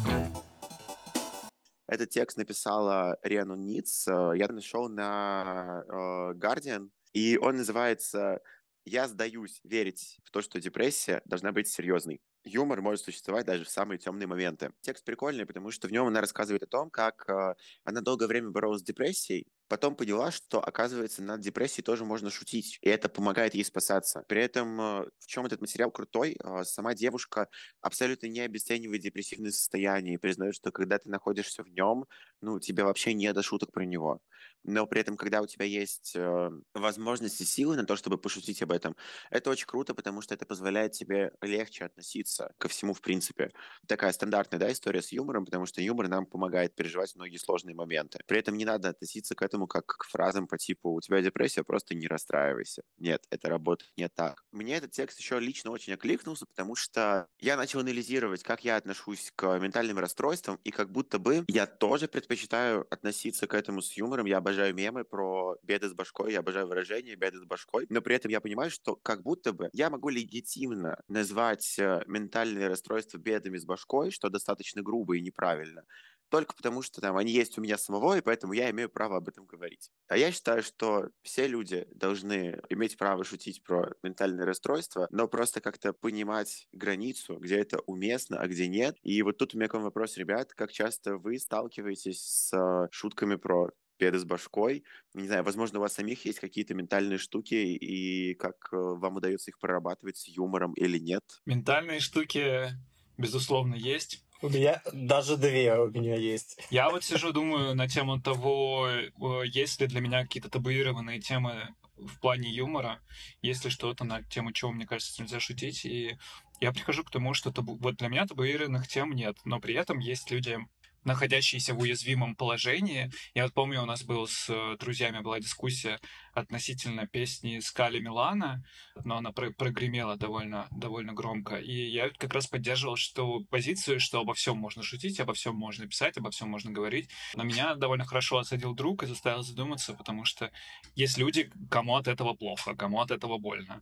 Этот 1.91 2.09
текст 2.09 2.37
написала 2.37 3.17
Риану 3.21 3.55
Ниц. 3.55 4.07
Э, 4.07 4.31
я 4.35 4.47
нашел 4.47 4.87
на 4.87 5.83
э, 5.85 6.33
Guardian, 6.35 6.89
и 7.11 7.37
он 7.37 7.57
называется 7.57 8.39
«Я 8.85 9.09
сдаюсь 9.09 9.59
верить 9.65 10.19
в 10.23 10.31
то, 10.31 10.41
что 10.41 10.61
депрессия 10.61 11.21
должна 11.25 11.51
быть 11.51 11.67
серьезной». 11.67 12.21
Юмор 12.43 12.81
может 12.81 13.05
существовать 13.05 13.45
даже 13.45 13.65
в 13.65 13.69
самые 13.69 13.99
темные 13.99 14.25
моменты. 14.25 14.71
Текст 14.81 15.05
прикольный, 15.05 15.45
потому 15.45 15.69
что 15.69 15.87
в 15.87 15.91
нем 15.91 16.07
она 16.07 16.21
рассказывает 16.21 16.63
о 16.63 16.67
том, 16.67 16.89
как 16.89 17.29
э, 17.29 17.53
она 17.83 18.01
долгое 18.01 18.25
время 18.27 18.49
боролась 18.49 18.81
с 18.81 18.83
депрессией, 18.83 19.45
потом 19.67 19.95
поняла, 19.95 20.31
что, 20.31 20.59
оказывается, 20.59 21.21
над 21.21 21.41
депрессией 21.41 21.83
тоже 21.83 22.03
можно 22.03 22.31
шутить, 22.31 22.79
и 22.81 22.89
это 22.89 23.09
помогает 23.09 23.53
ей 23.53 23.63
спасаться. 23.63 24.23
При 24.27 24.41
этом 24.41 24.81
э, 24.81 25.05
в 25.19 25.27
чем 25.27 25.45
этот 25.45 25.61
материал 25.61 25.91
крутой? 25.91 26.35
Э, 26.43 26.63
сама 26.63 26.95
девушка 26.95 27.47
абсолютно 27.79 28.25
не 28.25 28.39
обесценивает 28.39 29.01
депрессивное 29.01 29.51
состояние 29.51 30.15
и 30.15 30.17
признает, 30.17 30.55
что 30.55 30.71
когда 30.71 30.97
ты 30.97 31.09
находишься 31.09 31.61
в 31.63 31.67
нем, 31.69 32.05
ну, 32.41 32.59
тебе 32.59 32.83
вообще 32.83 33.13
не 33.13 33.31
до 33.33 33.43
шуток 33.43 33.71
про 33.71 33.85
него. 33.85 34.19
Но 34.63 34.85
при 34.87 35.01
этом, 35.01 35.17
когда 35.17 35.41
у 35.41 35.47
тебя 35.47 35.65
есть 35.65 36.13
э, 36.15 36.49
возможности, 36.73 37.43
силы 37.43 37.75
на 37.75 37.85
то, 37.85 37.95
чтобы 37.95 38.17
пошутить 38.17 38.61
об 38.61 38.71
этом, 38.71 38.95
это 39.29 39.49
очень 39.49 39.65
круто, 39.67 39.93
потому 39.95 40.21
что 40.21 40.33
это 40.35 40.45
позволяет 40.45 40.91
тебе 40.93 41.31
легче 41.41 41.85
относиться 41.85 42.30
относиться 42.31 42.53
ко 42.57 42.67
всему 42.67 42.93
в 42.93 43.01
принципе. 43.01 43.51
Такая 43.87 44.11
стандартная, 44.11 44.59
да, 44.59 44.71
история 44.71 45.01
с 45.01 45.11
юмором, 45.11 45.45
потому 45.45 45.65
что 45.65 45.81
юмор 45.81 46.07
нам 46.07 46.25
помогает 46.25 46.75
переживать 46.75 47.15
многие 47.15 47.37
сложные 47.37 47.75
моменты. 47.75 48.19
При 48.27 48.39
этом 48.39 48.57
не 48.57 48.65
надо 48.65 48.89
относиться 48.89 49.35
к 49.35 49.41
этому 49.41 49.67
как 49.67 49.85
к 49.85 50.05
фразам 50.05 50.47
по 50.47 50.57
типу 50.57 50.91
«у 50.93 51.01
тебя 51.01 51.21
депрессия, 51.21 51.63
просто 51.63 51.95
не 51.95 52.07
расстраивайся». 52.07 52.83
Нет, 52.97 53.25
это 53.29 53.49
работает 53.49 53.91
не 53.97 54.07
так. 54.09 54.43
Мне 54.51 54.77
этот 54.77 54.91
текст 54.91 55.19
еще 55.19 55.39
лично 55.39 55.71
очень 55.71 55.93
окликнулся, 55.93 56.45
потому 56.45 56.75
что 56.75 57.27
я 57.39 57.57
начал 57.57 57.79
анализировать, 57.79 58.43
как 58.43 58.63
я 58.63 58.77
отношусь 58.77 59.31
к 59.35 59.59
ментальным 59.59 59.97
расстройствам, 59.99 60.59
и 60.63 60.71
как 60.71 60.91
будто 60.91 61.19
бы 61.19 61.43
я 61.47 61.65
тоже 61.65 62.07
предпочитаю 62.07 62.85
относиться 62.93 63.47
к 63.47 63.53
этому 63.53 63.81
с 63.81 63.93
юмором. 63.93 64.25
Я 64.25 64.37
обожаю 64.37 64.73
мемы 64.73 65.03
про 65.03 65.57
беды 65.63 65.89
с 65.89 65.93
башкой, 65.93 66.33
я 66.33 66.39
обожаю 66.39 66.67
выражение 66.67 67.15
беды 67.15 67.39
с 67.39 67.43
башкой, 67.45 67.85
но 67.89 68.01
при 68.01 68.15
этом 68.15 68.31
я 68.31 68.41
понимаю, 68.41 68.71
что 68.71 68.95
как 68.95 69.21
будто 69.23 69.53
бы 69.53 69.69
я 69.73 69.89
могу 69.89 70.09
легитимно 70.09 71.01
назвать 71.07 71.77
э, 71.79 72.03
ментальные 72.21 72.67
расстройства 72.67 73.17
бедами 73.17 73.57
с 73.57 73.65
башкой, 73.65 74.11
что 74.11 74.29
достаточно 74.29 74.81
грубо 74.81 75.17
и 75.17 75.21
неправильно, 75.21 75.85
только 76.29 76.55
потому 76.55 76.81
что 76.81 77.01
там 77.01 77.17
они 77.17 77.31
есть 77.33 77.57
у 77.57 77.61
меня 77.61 77.77
самого, 77.77 78.17
и 78.17 78.21
поэтому 78.21 78.53
я 78.53 78.69
имею 78.71 78.89
право 78.89 79.17
об 79.17 79.27
этом 79.27 79.45
говорить. 79.45 79.91
А 80.07 80.17
я 80.17 80.31
считаю, 80.31 80.63
что 80.63 81.09
все 81.23 81.45
люди 81.45 81.85
должны 81.93 82.61
иметь 82.69 82.97
право 82.97 83.25
шутить 83.25 83.61
про 83.63 83.93
ментальные 84.01 84.45
расстройства, 84.45 85.07
но 85.11 85.27
просто 85.27 85.59
как-то 85.59 85.91
понимать 85.91 86.67
границу, 86.71 87.35
где 87.37 87.57
это 87.59 87.79
уместно, 87.81 88.39
а 88.39 88.47
где 88.47 88.69
нет. 88.69 88.95
И 89.03 89.21
вот 89.23 89.37
тут 89.37 89.53
у 89.53 89.57
меня 89.57 89.67
к 89.67 89.73
вам 89.73 89.83
вопрос, 89.83 90.15
ребят, 90.17 90.53
как 90.53 90.71
часто 90.71 91.17
вы 91.17 91.37
сталкиваетесь 91.37 92.21
с 92.21 92.87
шутками 92.91 93.35
про 93.35 93.71
беды 94.01 94.17
с 94.17 94.25
башкой. 94.25 94.83
Не 95.13 95.27
знаю, 95.27 95.43
возможно, 95.43 95.79
у 95.79 95.81
вас 95.81 95.93
самих 95.93 96.25
есть 96.25 96.39
какие-то 96.39 96.73
ментальные 96.73 97.19
штуки, 97.19 97.55
и 97.55 98.33
как 98.33 98.69
э, 98.71 98.75
вам 98.75 99.17
удается 99.17 99.51
их 99.51 99.59
прорабатывать 99.59 100.17
с 100.17 100.27
юмором 100.27 100.73
или 100.73 100.97
нет? 100.97 101.23
Ментальные 101.45 101.99
штуки, 101.99 102.69
безусловно, 103.17 103.75
есть. 103.75 104.25
У 104.41 104.49
меня 104.49 104.81
даже 104.91 105.37
две 105.37 105.77
у 105.77 105.91
меня 105.91 106.15
есть. 106.15 106.59
Я 106.71 106.89
вот 106.89 107.03
сижу, 107.03 107.31
думаю 107.31 107.75
на 107.75 107.87
тему 107.87 108.19
того, 108.19 108.87
э, 108.89 109.11
есть 109.45 109.79
ли 109.79 109.87
для 109.87 110.01
меня 110.01 110.23
какие-то 110.23 110.49
табуированные 110.49 111.21
темы 111.21 111.69
в 111.95 112.19
плане 112.19 112.49
юмора, 112.49 112.99
есть 113.43 113.63
ли 113.63 113.69
что-то 113.69 114.03
на 114.03 114.23
тему 114.23 114.51
чего, 114.51 114.71
мне 114.71 114.87
кажется, 114.87 115.21
нельзя 115.21 115.39
шутить, 115.39 115.85
и 115.85 116.17
я 116.59 116.71
прихожу 116.71 117.03
к 117.03 117.11
тому, 117.11 117.35
что 117.35 117.51
табу... 117.51 117.77
вот 117.77 117.97
для 117.97 118.07
меня 118.07 118.25
табуированных 118.25 118.87
тем 118.87 119.11
нет, 119.13 119.37
но 119.45 119.59
при 119.59 119.75
этом 119.75 119.99
есть 119.99 120.31
люди, 120.31 120.57
находящиеся 121.03 121.73
в 121.73 121.79
уязвимом 121.79 122.35
положении. 122.35 123.11
Я 123.33 123.43
вот 123.43 123.53
помню, 123.53 123.81
у 123.81 123.85
нас 123.85 124.03
был 124.03 124.27
с 124.27 124.49
э, 124.49 124.77
друзьями 124.79 125.19
была 125.19 125.39
дискуссия 125.39 125.99
относительно 126.33 127.07
песни 127.07 127.59
Скали 127.59 127.99
Милана, 127.99 128.63
но 129.03 129.17
она 129.17 129.31
про 129.31 129.51
прогремела 129.51 130.15
довольно, 130.15 130.67
довольно 130.71 131.13
громко. 131.13 131.55
И 131.55 131.89
я 131.89 132.09
как 132.09 132.33
раз 132.33 132.47
поддерживал 132.47 132.95
что 132.95 133.41
позицию, 133.49 133.99
что 133.99 134.19
обо 134.19 134.33
всем 134.33 134.57
можно 134.57 134.83
шутить, 134.83 135.19
обо 135.19 135.33
всем 135.33 135.55
можно 135.55 135.87
писать, 135.87 136.17
обо 136.17 136.29
всем 136.31 136.49
можно 136.49 136.71
говорить. 136.71 137.09
Но 137.35 137.43
меня 137.43 137.75
довольно 137.75 138.05
хорошо 138.05 138.37
осадил 138.37 138.73
друг 138.73 139.03
и 139.03 139.07
заставил 139.07 139.43
задуматься, 139.43 139.93
потому 139.93 140.25
что 140.25 140.51
есть 140.95 141.17
люди, 141.17 141.51
кому 141.69 141.95
от 141.95 142.07
этого 142.07 142.33
плохо, 142.33 142.75
кому 142.75 143.01
от 143.01 143.11
этого 143.11 143.37
больно. 143.37 143.81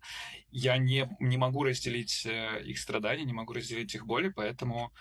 Я 0.51 0.77
не, 0.77 1.09
не 1.19 1.37
могу 1.37 1.63
разделить 1.63 2.25
э, 2.25 2.63
их 2.63 2.79
страдания, 2.79 3.25
не 3.25 3.33
могу 3.33 3.53
разделить 3.53 3.93
их 3.95 4.05
боли, 4.05 4.29
поэтому 4.29 4.91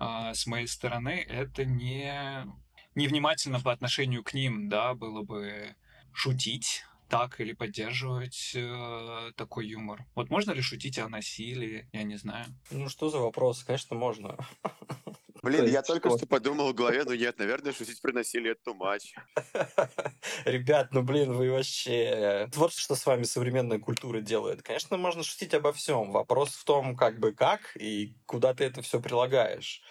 а, 0.00 0.34
с 0.34 0.46
моей 0.46 0.66
стороны 0.66 1.24
это 1.28 1.64
не 1.64 2.46
невнимательно 2.94 3.60
по 3.60 3.70
отношению 3.70 4.24
к 4.24 4.34
ним, 4.34 4.68
да, 4.68 4.94
было 4.94 5.22
бы 5.22 5.76
шутить 6.12 6.84
так 7.08 7.40
или 7.40 7.52
поддерживать 7.52 8.52
э, 8.54 9.32
такой 9.36 9.68
юмор. 9.68 10.06
Вот 10.14 10.30
можно 10.30 10.52
ли 10.52 10.62
шутить 10.62 10.98
о 10.98 11.08
насилии? 11.08 11.88
Я 11.92 12.04
не 12.04 12.16
знаю. 12.16 12.46
Ну 12.70 12.88
что 12.88 13.10
за 13.10 13.18
вопрос? 13.18 13.64
Конечно, 13.64 13.96
можно. 13.96 14.36
Блин, 15.42 15.64
То 15.64 15.70
я 15.70 15.82
только 15.82 16.10
что? 16.16 16.26
подумал 16.26 16.72
в 16.72 16.74
голове, 16.74 17.04
ну 17.04 17.14
нет, 17.14 17.38
наверное, 17.38 17.72
шутить 17.72 18.00
про 18.02 18.12
насилие 18.12 18.52
это 18.52 18.72
much. 18.72 19.14
Ребят, 20.44 20.88
ну 20.92 21.02
блин, 21.02 21.32
вы 21.32 21.50
вообще... 21.50 22.48
Вот 22.54 22.72
что 22.72 22.94
с 22.94 23.06
вами 23.06 23.22
современная 23.22 23.78
культура 23.78 24.20
делает. 24.20 24.62
Конечно, 24.62 24.96
можно 24.96 25.22
шутить 25.22 25.54
обо 25.54 25.72
всем. 25.72 26.12
Вопрос 26.12 26.50
в 26.50 26.64
том, 26.64 26.96
как 26.96 27.18
бы 27.18 27.32
как 27.32 27.74
и 27.76 28.14
куда 28.26 28.52
ты 28.54 28.64
это 28.64 28.82
все 28.82 29.00
прилагаешь. 29.00 29.82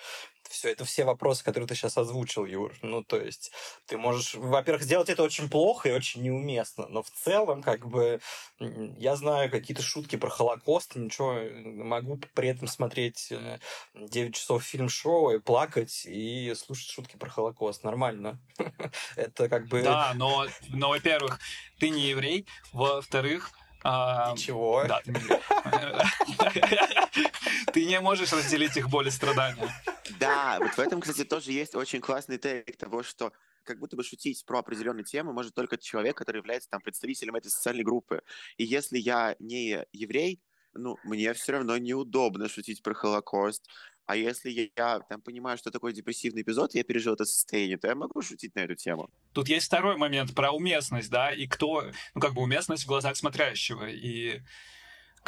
Все, 0.49 0.71
это 0.71 0.83
все 0.83 1.05
вопросы, 1.05 1.43
которые 1.43 1.67
ты 1.67 1.75
сейчас 1.75 1.95
озвучил, 1.95 2.43
Юр. 2.43 2.73
Ну, 2.81 3.03
то 3.03 3.17
есть, 3.17 3.51
ты 3.85 3.99
можешь, 3.99 4.33
во-первых, 4.33 4.81
сделать 4.81 5.07
это 5.07 5.21
очень 5.21 5.47
плохо 5.47 5.89
и 5.89 5.91
очень 5.91 6.23
неуместно, 6.23 6.87
но 6.89 7.03
в 7.03 7.11
целом, 7.11 7.61
как 7.61 7.87
бы, 7.87 8.19
я 8.59 9.15
знаю 9.15 9.51
какие-то 9.51 9.83
шутки 9.83 10.15
про 10.15 10.29
Холокост, 10.29 10.95
ничего, 10.95 11.33
э, 11.33 11.61
могу 11.63 12.19
при 12.33 12.49
этом 12.49 12.67
смотреть 12.67 13.27
э, 13.29 13.59
9 13.93 14.33
часов 14.33 14.63
фильм-шоу 14.63 15.35
и 15.35 15.39
плакать 15.39 16.01
и 16.05 16.51
слушать 16.55 16.89
шутки 16.89 17.15
про 17.15 17.29
Холокост. 17.29 17.83
Нормально. 17.83 18.39
Это 19.15 19.49
как 19.49 19.67
бы... 19.67 19.83
Да, 19.83 20.13
но, 20.15 20.47
но 20.69 20.89
во-первых, 20.89 21.39
ты 21.77 21.89
не 21.89 22.09
еврей, 22.09 22.47
во-вторых, 22.73 23.51
а, 23.81 24.33
Ничего. 24.33 24.83
Да. 24.85 25.01
Ты 27.73 27.85
не 27.85 28.01
можешь 28.01 28.33
разделить 28.33 28.75
их 28.75 28.89
боль 28.89 29.07
и 29.07 29.11
страдания. 29.11 29.73
Да, 30.19 30.57
вот 30.59 30.71
в 30.71 30.79
этом, 30.79 31.01
кстати, 31.01 31.23
тоже 31.23 31.51
есть 31.51 31.75
очень 31.75 32.01
классный 32.01 32.37
тейк 32.37 32.77
того, 32.77 33.03
что 33.03 33.31
как 33.63 33.79
будто 33.79 33.95
бы 33.95 34.03
шутить 34.03 34.45
про 34.45 34.59
определенную 34.59 35.05
тему 35.05 35.33
может 35.33 35.53
только 35.53 35.77
человек, 35.77 36.17
который 36.17 36.37
является 36.37 36.69
там 36.69 36.81
представителем 36.81 37.35
этой 37.35 37.49
социальной 37.49 37.83
группы. 37.83 38.21
И 38.57 38.63
если 38.63 38.97
я 38.97 39.35
не 39.39 39.85
еврей, 39.91 40.41
ну, 40.73 40.97
мне 41.03 41.33
все 41.33 41.53
равно 41.53 41.77
неудобно 41.77 42.49
шутить 42.49 42.81
про 42.81 42.93
Холокост. 42.93 43.67
А 44.05 44.15
если 44.15 44.71
я, 44.75 45.01
там 45.01 45.21
понимаю, 45.21 45.57
что 45.59 45.69
такое 45.69 45.93
депрессивный 45.93 46.41
эпизод, 46.41 46.73
я 46.73 46.83
пережил 46.83 47.13
это 47.13 47.25
состояние, 47.25 47.77
то 47.77 47.87
я 47.87 47.93
могу 47.93 48.23
шутить 48.23 48.55
на 48.55 48.61
эту 48.61 48.73
тему. 48.73 49.09
Тут 49.33 49.49
есть 49.49 49.67
второй 49.67 49.97
момент 49.97 50.33
про 50.33 50.51
уместность, 50.51 51.11
да, 51.11 51.31
и 51.31 51.45
кто, 51.45 51.91
ну, 52.15 52.21
как 52.21 52.33
бы 52.33 52.41
уместность 52.41 52.85
в 52.85 52.87
глазах 52.87 53.17
смотрящего, 53.17 53.87
и 53.87 54.41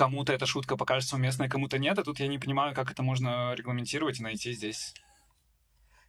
кому-то 0.02 0.34
эта 0.34 0.48
шутка 0.48 0.78
покажется 0.78 1.16
уместной, 1.16 1.48
кому-то 1.48 1.78
нет, 1.78 2.00
и 2.00 2.04
тут 2.04 2.20
я 2.20 2.28
не 2.28 2.40
понимаю, 2.40 2.74
как 2.74 2.90
это 2.92 3.04
можно 3.04 3.54
регламентировать 3.54 4.20
и 4.20 4.24
найти 4.24 4.52
здесь 4.52 4.96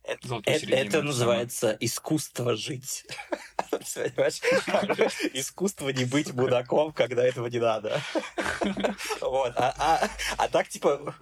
Это, 0.03 0.27
золотую 0.29 0.57
это- 0.57 0.65
середину. 0.67 0.89
это 0.89 1.03
называется 1.03 1.77
искусство 1.79 2.57
жить. 2.57 3.05
Понимаешь? 3.71 4.41
Искусство 5.35 5.91
не 5.91 6.07
быть 6.07 6.33
мудаком, 6.33 6.93
когда 6.95 7.23
этого 7.23 7.49
не 7.49 7.59
надо. 7.59 8.01
Вот. 9.21 9.53
А, 9.57 9.75
а- 9.79 10.09
а 10.39 10.49
так, 10.49 10.69
типа, 10.69 11.15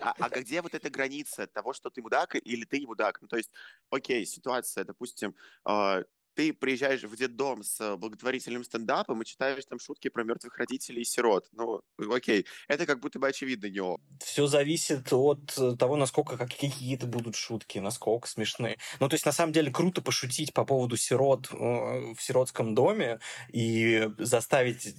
А, 0.00 0.12
а 0.18 0.28
где 0.28 0.60
вот 0.60 0.74
эта 0.74 0.90
граница 0.90 1.46
того, 1.46 1.72
что 1.72 1.88
ты 1.88 2.02
мудак 2.02 2.34
или 2.34 2.64
ты 2.64 2.80
не 2.80 2.86
мудак? 2.86 3.18
Ну, 3.22 3.28
то 3.28 3.36
есть, 3.38 3.50
окей, 3.90 4.26
ситуация, 4.26 4.84
допустим, 4.84 5.34
а, 5.64 6.02
ты 6.38 6.52
приезжаешь 6.52 7.02
в 7.02 7.16
детдом 7.16 7.64
с 7.64 7.96
благотворительным 7.96 8.62
стендапом 8.62 9.20
и 9.20 9.24
читаешь 9.24 9.64
там 9.64 9.80
шутки 9.80 10.06
про 10.06 10.22
мертвых 10.22 10.56
родителей 10.56 11.02
и 11.02 11.04
сирот. 11.04 11.48
Ну, 11.50 11.80
окей, 11.98 12.46
это 12.68 12.86
как 12.86 13.00
будто 13.00 13.18
бы 13.18 13.26
очевидно 13.26 13.66
не 13.66 13.80
все 14.24 14.46
зависит 14.46 15.12
от 15.12 15.58
э, 15.58 15.74
того, 15.76 15.96
насколько 15.96 16.36
как- 16.36 16.50
какие 16.50 16.94
это 16.94 17.06
будут 17.06 17.34
шутки, 17.34 17.78
насколько 17.78 18.28
смешные. 18.28 18.78
Ну, 19.00 19.08
то 19.08 19.14
есть, 19.14 19.26
на 19.26 19.32
самом 19.32 19.52
деле, 19.52 19.72
круто 19.72 20.00
пошутить 20.00 20.52
по 20.52 20.64
поводу 20.64 20.96
сирот 20.96 21.48
э, 21.50 21.54
в 21.56 22.18
сиротском 22.20 22.74
доме 22.74 23.18
и 23.52 24.08
заставить 24.18 24.94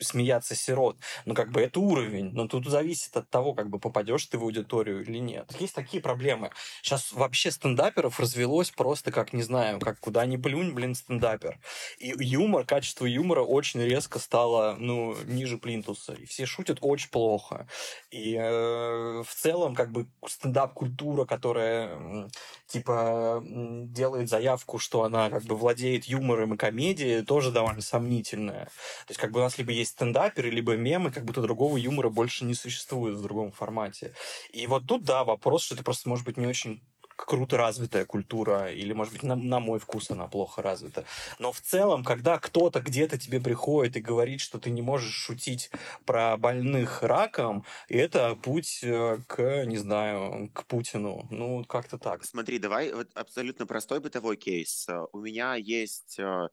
смеяться 0.00 0.54
сирот. 0.54 0.98
Ну, 1.26 1.34
как 1.34 1.50
бы 1.52 1.60
это 1.60 1.80
уровень. 1.80 2.30
Но 2.32 2.48
тут 2.48 2.66
зависит 2.66 3.16
от 3.16 3.28
того, 3.28 3.52
как 3.54 3.68
бы 3.68 3.78
попадешь 3.78 4.24
ты 4.26 4.38
в 4.38 4.42
аудиторию 4.44 5.02
или 5.02 5.18
нет. 5.18 5.54
Есть 5.60 5.74
такие 5.74 6.02
проблемы. 6.02 6.50
Сейчас 6.82 7.12
вообще 7.12 7.50
стендаперов 7.50 8.18
развелось 8.18 8.70
просто 8.70 9.12
как, 9.12 9.32
не 9.32 9.42
знаю, 9.42 9.78
как 9.80 10.00
куда 10.00 10.24
ни 10.26 10.36
плюнь, 10.36 10.69
блин, 10.70 10.94
стендапер. 10.94 11.58
И 11.98 12.14
юмор, 12.18 12.64
качество 12.64 13.06
юмора 13.06 13.42
очень 13.42 13.80
резко 13.80 14.18
стало, 14.18 14.76
ну, 14.78 15.16
ниже 15.24 15.58
плинтуса. 15.58 16.14
И 16.14 16.26
все 16.26 16.46
шутят 16.46 16.78
очень 16.80 17.10
плохо. 17.10 17.68
И 18.10 18.34
э, 18.34 19.22
в 19.22 19.34
целом, 19.34 19.74
как 19.74 19.92
бы, 19.92 20.06
стендап-культура, 20.26 21.24
которая, 21.24 22.28
типа, 22.66 23.42
делает 23.44 24.28
заявку, 24.28 24.78
что 24.78 25.04
она, 25.04 25.30
как 25.30 25.44
бы, 25.44 25.56
владеет 25.56 26.04
юмором 26.04 26.54
и 26.54 26.56
комедией, 26.56 27.24
тоже 27.24 27.50
довольно 27.50 27.82
сомнительная. 27.82 28.66
То 28.66 29.10
есть, 29.10 29.20
как 29.20 29.32
бы, 29.32 29.40
у 29.40 29.42
нас 29.42 29.58
либо 29.58 29.72
есть 29.72 29.92
стендаперы, 29.92 30.50
либо 30.50 30.76
мемы, 30.76 31.10
как 31.10 31.24
будто 31.24 31.42
другого 31.42 31.76
юмора 31.76 32.10
больше 32.10 32.44
не 32.44 32.54
существует 32.54 33.16
в 33.16 33.22
другом 33.22 33.52
формате. 33.52 34.14
И 34.52 34.66
вот 34.66 34.86
тут, 34.86 35.04
да, 35.04 35.24
вопрос, 35.24 35.64
что 35.64 35.74
это 35.74 35.84
просто, 35.84 36.08
может 36.08 36.24
быть, 36.24 36.36
не 36.36 36.46
очень 36.46 36.82
круто 37.24 37.56
развитая 37.56 38.04
культура, 38.04 38.72
или, 38.72 38.92
может 38.92 39.12
быть, 39.12 39.22
на, 39.22 39.36
на 39.36 39.60
мой 39.60 39.78
вкус 39.78 40.10
она 40.10 40.26
плохо 40.26 40.62
развита. 40.62 41.04
Но 41.38 41.52
в 41.52 41.60
целом, 41.60 42.04
когда 42.04 42.38
кто-то 42.38 42.80
где-то 42.80 43.18
тебе 43.18 43.40
приходит 43.40 43.96
и 43.96 44.00
говорит, 44.00 44.40
что 44.40 44.58
ты 44.58 44.70
не 44.70 44.82
можешь 44.82 45.14
шутить 45.14 45.70
про 46.04 46.36
больных 46.36 47.02
раком, 47.02 47.64
это 47.88 48.36
путь 48.36 48.80
э, 48.82 49.18
к, 49.26 49.64
не 49.64 49.78
знаю, 49.78 50.50
к 50.54 50.64
Путину. 50.66 51.26
Ну, 51.30 51.64
как-то 51.64 51.98
так. 51.98 52.24
Смотри, 52.24 52.58
давай 52.58 52.92
вот 52.92 53.08
абсолютно 53.14 53.66
простой 53.66 54.00
бытовой 54.00 54.36
кейс. 54.36 54.86
У 55.12 55.18
меня 55.18 55.54
есть 55.54 56.18
э, 56.18 56.48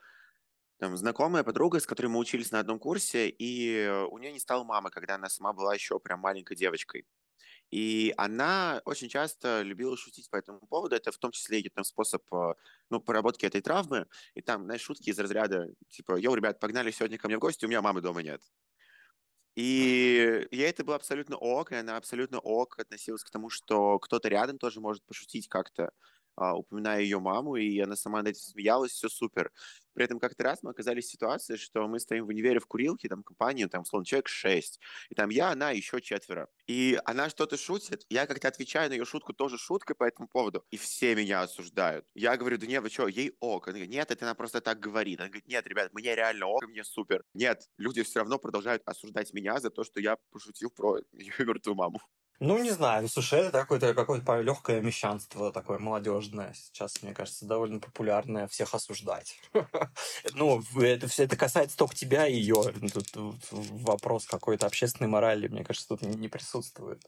там, 0.79 0.95
знакомая 0.95 1.43
подруга, 1.43 1.79
с 1.79 1.85
которой 1.85 2.07
мы 2.07 2.19
учились 2.19 2.51
на 2.51 2.59
одном 2.59 2.79
курсе, 2.79 3.29
и 3.29 3.75
э, 3.77 4.05
у 4.05 4.17
нее 4.17 4.31
не 4.31 4.39
стало 4.39 4.63
мамы, 4.63 4.89
когда 4.89 5.15
она 5.15 5.29
сама 5.29 5.53
была 5.53 5.73
еще 5.73 5.99
прям 5.99 6.19
маленькой 6.19 6.55
девочкой. 6.55 7.05
И 7.71 8.13
она 8.17 8.81
очень 8.85 9.09
часто 9.09 9.61
любила 9.61 9.97
шутить 9.97 10.29
по 10.29 10.37
этому 10.37 10.59
поводу. 10.67 10.95
Это 10.95 11.11
в 11.11 11.17
том 11.17 11.31
числе 11.31 11.59
и 11.59 11.69
там 11.69 11.83
способ 11.83 12.23
э, 12.33 12.53
ну, 12.89 13.01
проработки 13.01 13.45
этой 13.45 13.61
травмы. 13.61 14.07
И 14.35 14.41
там, 14.41 14.63
знаешь, 14.65 14.81
шутки 14.81 15.09
из 15.09 15.19
разряда, 15.19 15.67
типа, 15.89 16.17
йоу, 16.17 16.35
ребят, 16.35 16.59
погнали 16.59 16.91
сегодня 16.91 17.17
ко 17.17 17.27
мне 17.27 17.37
в 17.37 17.41
гости, 17.41 17.65
у 17.65 17.67
меня 17.67 17.81
мамы 17.81 18.01
дома 18.01 18.23
нет. 18.23 18.41
И 19.55 20.47
ей 20.51 20.69
это 20.69 20.83
было 20.83 20.95
абсолютно 20.95 21.35
ок, 21.35 21.71
и 21.71 21.75
она 21.75 21.97
абсолютно 21.97 22.39
ок 22.39 22.77
относилась 22.79 23.23
к 23.23 23.31
тому, 23.31 23.49
что 23.49 23.97
кто-то 23.97 24.27
рядом 24.29 24.59
тоже 24.59 24.79
может 24.79 25.03
пошутить 25.05 25.47
как-то 25.47 25.85
а, 25.85 25.89
упоминая 26.37 27.01
ее 27.01 27.19
маму, 27.19 27.55
и 27.55 27.79
она 27.79 27.95
сама 27.95 28.19
над 28.19 28.29
этим 28.29 28.41
смеялась, 28.41 28.91
все 28.91 29.09
супер. 29.09 29.51
При 29.93 30.05
этом 30.05 30.19
как-то 30.19 30.43
раз 30.43 30.61
мы 30.61 30.69
оказались 30.69 31.05
в 31.05 31.11
ситуации, 31.11 31.55
что 31.55 31.87
мы 31.87 31.99
стоим 31.99 32.25
в 32.25 32.29
универе 32.29 32.59
в 32.59 32.67
курилке, 32.67 33.09
там 33.09 33.23
компания, 33.23 33.67
там, 33.67 33.83
словно 33.83 34.05
человек 34.05 34.27
шесть, 34.27 34.79
и 35.09 35.15
там 35.15 35.29
я, 35.29 35.49
она, 35.49 35.71
еще 35.71 35.99
четверо. 36.01 36.47
И 36.67 36.99
она 37.05 37.29
что-то 37.29 37.57
шутит, 37.57 38.05
я 38.09 38.27
как-то 38.27 38.47
отвечаю 38.47 38.89
на 38.89 38.93
ее 38.93 39.05
шутку 39.05 39.33
тоже 39.33 39.57
шуткой 39.57 39.95
по 39.95 40.03
этому 40.03 40.27
поводу, 40.27 40.63
и 40.69 40.77
все 40.77 41.15
меня 41.15 41.41
осуждают. 41.41 42.05
Я 42.13 42.37
говорю, 42.37 42.57
да 42.59 42.67
нет, 42.67 42.83
вы 42.83 42.89
что, 42.89 43.07
ей 43.07 43.35
ок. 43.39 43.67
Она 43.67 43.77
говорит, 43.77 43.91
нет, 43.91 44.11
это 44.11 44.25
она 44.25 44.35
просто 44.35 44.61
так 44.61 44.79
говорит. 44.79 45.19
Она 45.19 45.29
говорит, 45.29 45.47
нет, 45.47 45.65
ребят, 45.65 45.91
мне 45.93 46.15
реально 46.15 46.45
ок, 46.47 46.67
мне 46.67 46.83
супер. 46.83 47.23
Нет, 47.33 47.67
люди 47.77 48.03
все 48.03 48.19
равно 48.19 48.37
продолжают 48.37 48.83
осуждать 48.85 49.33
меня 49.33 49.59
за 49.59 49.71
то, 49.71 49.83
что 49.83 49.99
я 49.99 50.17
пошутил 50.31 50.69
про 50.69 50.97
ее 51.11 51.33
мертвую 51.39 51.75
маму. 51.75 51.99
Ну, 52.39 52.59
не 52.59 52.69
знаю, 52.69 53.09
слушай, 53.09 53.39
это 53.39 53.51
какое-то 53.51 53.95
какое 53.95 54.21
легкое 54.41 54.79
мещанство 54.79 55.51
такое 55.51 55.79
молодежное. 55.79 56.53
Сейчас, 56.53 57.01
мне 57.01 57.15
кажется, 57.15 57.47
довольно 57.47 57.79
популярное 57.79 58.47
всех 58.47 58.75
осуждать. 58.75 59.39
Ну, 60.33 60.61
это 60.79 61.07
все 61.07 61.23
это 61.23 61.35
касается 61.35 61.77
только 61.77 61.95
тебя 61.95 62.27
и 62.27 62.35
ее. 62.35 62.73
Тут 62.93 63.07
вопрос 63.49 64.25
какой-то 64.25 64.67
общественной 64.67 65.09
морали, 65.09 65.47
мне 65.47 65.63
кажется, 65.63 65.87
тут 65.87 66.01
не 66.01 66.27
присутствует. 66.27 67.01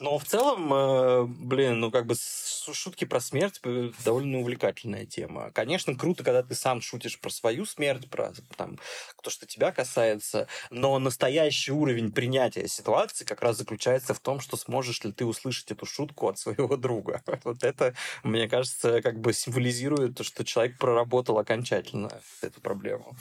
Но 0.00 0.18
в 0.18 0.24
целом, 0.24 0.72
э, 0.72 1.24
блин, 1.24 1.80
ну, 1.80 1.90
как 1.90 2.06
бы 2.06 2.14
шутки 2.16 3.04
про 3.04 3.20
смерть 3.20 3.60
э, 3.64 3.90
довольно 4.04 4.38
увлекательная 4.38 5.06
тема. 5.06 5.50
Конечно, 5.52 5.94
круто, 5.94 6.24
когда 6.24 6.42
ты 6.42 6.54
сам 6.54 6.80
шутишь 6.80 7.20
про 7.20 7.30
свою 7.30 7.64
смерть, 7.64 8.10
про 8.10 8.32
там, 8.56 8.78
то, 9.22 9.30
что 9.30 9.46
тебя 9.46 9.70
касается, 9.72 10.48
но 10.70 10.98
настоящий 10.98 11.72
уровень 11.72 12.10
принятия 12.10 12.66
ситуации 12.66 13.24
как 13.24 13.42
раз 13.42 13.58
заключается 13.58 14.14
в 14.14 14.20
том, 14.20 14.40
что 14.40 14.56
сможешь 14.64 15.02
ли 15.04 15.12
ты 15.12 15.24
услышать 15.24 15.70
эту 15.70 15.86
шутку 15.86 16.28
от 16.28 16.38
своего 16.38 16.76
друга. 16.76 17.22
Вот 17.44 17.62
это, 17.62 17.94
мне 18.22 18.48
кажется, 18.48 19.02
как 19.02 19.20
бы 19.20 19.32
символизирует 19.32 20.16
то, 20.16 20.24
что 20.24 20.44
человек 20.44 20.78
проработал 20.78 21.38
окончательно 21.38 22.10
эту 22.40 22.60
проблему. 22.60 23.16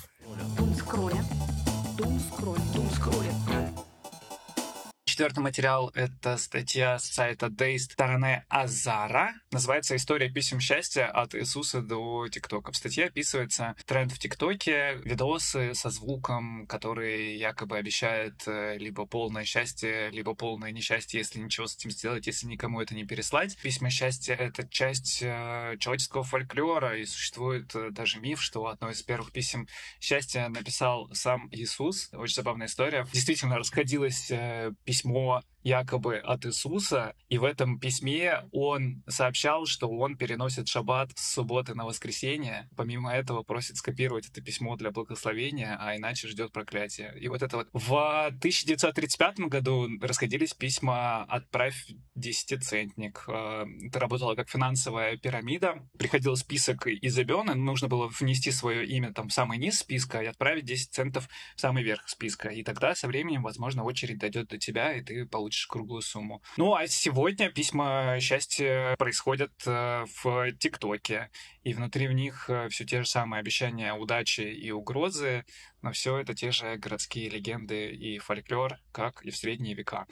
Дум 0.58 0.74
скролля. 0.76 1.24
Дум 1.98 2.20
скролля. 2.20 2.62
Дум 2.74 2.90
скролля. 2.92 3.63
Четвертый 5.14 5.42
материал— 5.42 5.92
это 5.94 6.38
статья 6.38 6.98
с 6.98 7.04
сайта 7.06 7.48
Дейст 7.48 7.92
стороны 7.92 8.46
Азара. 8.50 9.36
Называется 9.52 9.96
«История 9.96 10.28
писем 10.28 10.60
счастья 10.60 11.06
от 11.06 11.36
Иисуса 11.36 11.84
до 11.84 12.28
ТикТока». 12.30 12.72
В 12.72 12.76
статье 12.76 13.06
описывается 13.06 13.76
тренд 13.86 14.12
в 14.12 14.18
ТикТоке, 14.18 14.96
видосы 15.04 15.76
со 15.76 15.92
звуком, 15.92 16.66
который 16.66 17.38
якобы 17.38 17.78
обещает 17.78 18.42
э, 18.48 18.80
либо 18.80 19.06
полное 19.06 19.46
счастье, 19.46 20.10
либо 20.10 20.34
полное 20.34 20.72
несчастье, 20.72 21.20
если 21.20 21.38
ничего 21.38 21.68
с 21.68 21.76
этим 21.76 21.92
сделать, 21.92 22.26
если 22.26 22.48
никому 22.48 22.82
это 22.82 22.96
не 22.96 23.06
переслать. 23.06 23.56
Письма 23.62 23.92
счастья— 23.92 24.34
это 24.40 24.68
часть 24.68 25.20
э, 25.22 25.76
человеческого 25.80 26.24
фольклора, 26.24 26.98
и 26.98 27.06
существует 27.06 27.76
э, 27.76 27.92
даже 27.92 28.20
миф, 28.20 28.42
что 28.42 28.66
одно 28.66 28.90
из 28.90 29.04
первых 29.04 29.32
писем 29.32 29.68
счастья 30.02 30.50
написал 30.50 31.08
сам 31.14 31.50
Иисус. 31.52 32.10
Очень 32.14 32.34
забавная 32.34 32.66
история. 32.66 33.06
Действительно, 33.14 33.60
расходилось 33.60 34.32
письмо 34.86 35.03
письмо 35.04 35.42
якобы 35.64 36.18
от 36.18 36.46
Иисуса, 36.46 37.16
и 37.30 37.38
в 37.38 37.44
этом 37.46 37.80
письме 37.80 38.44
он 38.52 39.04
сообщал, 39.08 39.66
что 39.66 39.90
он 39.90 40.18
переносит 40.18 40.68
шаббат 40.68 41.12
с 41.16 41.34
субботы 41.34 41.74
на 41.74 41.86
воскресенье. 41.86 42.70
Помимо 42.76 43.14
этого 43.14 43.44
просит 43.44 43.78
скопировать 43.78 44.30
это 44.30 44.42
письмо 44.42 44.76
для 44.76 44.92
благословения, 44.92 45.78
а 45.80 45.96
иначе 45.96 46.28
ждет 46.28 46.52
проклятие. 46.52 47.14
И 47.20 47.28
вот 47.28 47.42
это 47.42 47.58
вот. 47.58 47.70
В 47.74 48.28
1935 48.28 49.40
году 49.40 49.88
расходились 50.02 50.54
письма 50.54 51.24
«Отправь 51.24 51.88
десятицентник». 52.16 53.24
Э, 53.28 53.66
это 53.88 54.00
работало 54.00 54.36
как 54.36 54.50
финансовая 54.50 55.18
пирамида. 55.18 55.88
Приходил 55.98 56.36
список 56.36 56.88
из 56.88 57.18
имен, 57.18 57.64
нужно 57.64 57.88
было 57.88 58.08
внести 58.08 58.52
свое 58.52 58.86
имя 58.86 59.14
там 59.14 59.30
в 59.30 59.34
самый 59.34 59.58
низ 59.58 59.80
списка 59.80 60.22
и 60.22 60.26
отправить 60.26 60.66
10 60.66 60.92
центов 60.92 61.30
в 61.56 61.62
самый 61.62 61.84
верх 61.84 62.08
списка. 62.08 62.50
И 62.50 62.64
тогда 62.64 62.96
со 62.96 63.08
временем, 63.08 63.44
возможно, 63.44 63.84
очередь 63.84 64.20
дойдет 64.20 64.50
до 64.50 64.58
тебя, 64.58 64.94
и 64.94 65.02
ты 65.02 65.26
получишь 65.26 65.53
получишь 65.54 65.68
круглую 65.68 66.02
сумму. 66.02 66.42
Ну, 66.58 66.74
а 66.74 66.88
сегодня 66.88 67.50
письма 67.50 68.18
счастья 68.20 68.96
происходят 68.98 69.52
э, 69.66 70.06
в 70.24 70.52
ТикТоке, 70.54 71.30
и 71.64 71.74
внутри 71.74 72.08
в 72.08 72.14
них 72.14 72.50
э, 72.50 72.70
все 72.70 72.86
те 72.86 73.04
же 73.04 73.08
самые 73.08 73.40
обещания 73.40 73.94
удачи 73.94 74.42
и 74.42 74.72
угрозы, 74.72 75.46
но 75.84 75.92
все 75.92 76.18
это 76.18 76.34
те 76.34 76.52
же 76.52 76.76
городские 76.78 77.30
легенды 77.30 77.92
и 77.92 78.18
фольклор, 78.18 78.80
как 78.92 79.22
и 79.24 79.30
в 79.30 79.38
средние 79.38 79.76
века. 79.76 80.08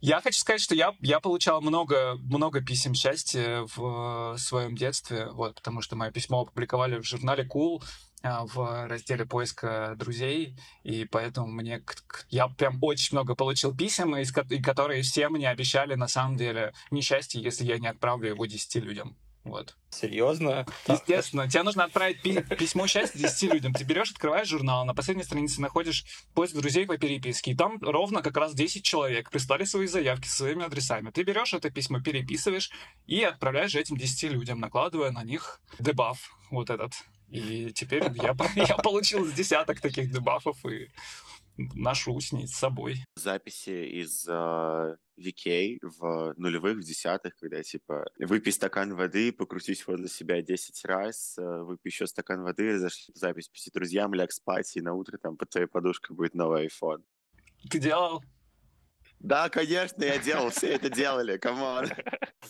Я 0.00 0.20
хочу 0.20 0.38
сказать, 0.38 0.60
что 0.60 0.74
я, 0.74 0.94
я 1.00 1.20
получал 1.20 1.60
много, 1.60 2.14
много 2.22 2.62
писем 2.62 2.94
счастья 2.94 3.66
в 3.76 4.36
своем 4.38 4.74
детстве, 4.74 5.26
вот, 5.32 5.56
потому 5.56 5.82
что 5.82 5.96
мое 5.96 6.10
письмо 6.12 6.42
опубликовали 6.42 6.98
в 6.98 7.04
журнале 7.04 7.44
Cool, 7.44 7.82
в 8.22 8.88
разделе 8.88 9.24
поиска 9.26 9.94
друзей, 9.96 10.56
и 10.82 11.04
поэтому 11.04 11.46
мне 11.46 11.82
я 12.30 12.48
прям 12.48 12.78
очень 12.82 13.16
много 13.16 13.34
получил 13.34 13.76
писем, 13.76 14.16
из 14.16 14.32
которые 14.32 15.02
все 15.02 15.28
мне 15.28 15.48
обещали 15.48 15.94
на 15.94 16.08
самом 16.08 16.36
деле 16.36 16.72
несчастье, 16.90 17.40
если 17.40 17.64
я 17.64 17.78
не 17.78 17.86
отправлю 17.86 18.30
его 18.30 18.46
10 18.46 18.76
людям. 18.76 19.16
Вот. 19.44 19.76
Серьезно? 19.90 20.66
Естественно. 20.86 21.48
Тебе 21.48 21.62
нужно 21.62 21.84
отправить 21.84 22.20
пи- 22.20 22.42
письмо 22.42 22.86
счастья 22.86 23.18
10 23.18 23.54
людям. 23.54 23.72
Ты 23.72 23.84
берешь, 23.84 24.10
открываешь 24.10 24.48
журнал, 24.48 24.84
на 24.84 24.94
последней 24.94 25.22
странице 25.22 25.62
находишь 25.62 26.04
поиск 26.34 26.54
друзей 26.54 26.86
по 26.86 26.98
переписке. 26.98 27.52
И 27.52 27.56
там 27.56 27.78
ровно 27.80 28.20
как 28.20 28.36
раз 28.36 28.52
10 28.54 28.84
человек 28.84 29.30
прислали 29.30 29.64
свои 29.64 29.86
заявки 29.86 30.28
со 30.28 30.38
своими 30.38 30.66
адресами. 30.66 31.10
Ты 31.10 31.22
берешь 31.22 31.54
это 31.54 31.70
письмо, 31.70 32.00
переписываешь 32.00 32.70
и 33.06 33.22
отправляешь 33.22 33.74
этим 33.74 33.96
10 33.96 34.32
людям, 34.32 34.60
накладывая 34.60 35.12
на 35.12 35.24
них 35.24 35.62
дебаф 35.78 36.36
вот 36.50 36.68
этот. 36.68 36.92
И 37.30 37.72
теперь 37.72 38.04
я, 38.22 38.34
я 38.56 38.76
получил 38.76 39.26
с 39.26 39.32
десяток 39.32 39.80
таких 39.80 40.10
дебафов 40.10 40.64
и 40.66 40.88
ношу 41.74 42.18
с 42.20 42.32
ней 42.32 42.46
с 42.46 42.54
собой. 42.54 43.04
Записи 43.16 44.00
из 44.00 44.26
э, 44.28 44.32
а, 44.32 44.96
VK 45.18 45.78
в 45.82 46.34
нулевых, 46.36 46.78
в 46.78 46.82
десятых, 46.82 47.34
когда 47.36 47.62
типа 47.62 48.06
выпей 48.18 48.52
стакан 48.52 48.94
воды, 48.94 49.32
покрутись 49.32 49.86
возле 49.86 50.08
себя 50.08 50.40
10 50.40 50.84
раз, 50.84 51.36
э, 51.38 51.62
выпей 51.62 51.90
еще 51.90 52.06
стакан 52.06 52.42
воды, 52.42 52.78
зашли 52.78 53.12
запись 53.14 53.48
пяти 53.48 53.70
друзьям, 53.72 54.14
ляг 54.14 54.32
спать, 54.32 54.76
и 54.76 54.80
на 54.80 54.94
утро 54.94 55.18
там 55.18 55.36
под 55.36 55.50
твоей 55.50 55.66
подушкой 55.66 56.16
будет 56.16 56.34
новый 56.34 56.68
iPhone. 56.68 57.02
Ты 57.68 57.80
делал? 57.80 58.22
Да, 59.20 59.48
конечно, 59.48 60.04
я 60.04 60.18
делал, 60.18 60.50
все 60.50 60.68
это 60.68 60.90
делали, 60.90 61.36
come 61.36 61.67
on. 61.67 61.90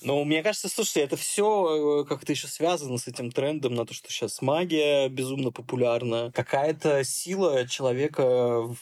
Ну, 0.02 0.22
мне 0.24 0.44
кажется, 0.44 0.68
слушай, 0.68 1.02
это 1.02 1.16
все 1.16 2.02
э, 2.02 2.04
как-то 2.04 2.30
еще 2.30 2.46
связано 2.46 2.98
с 2.98 3.08
этим 3.08 3.32
трендом 3.32 3.74
на 3.74 3.84
то, 3.84 3.94
что 3.94 4.10
сейчас 4.10 4.40
магия 4.40 5.08
безумно 5.08 5.50
популярна. 5.50 6.30
Какая-то 6.32 7.02
сила 7.02 7.66
человека 7.66 8.60
в 8.60 8.76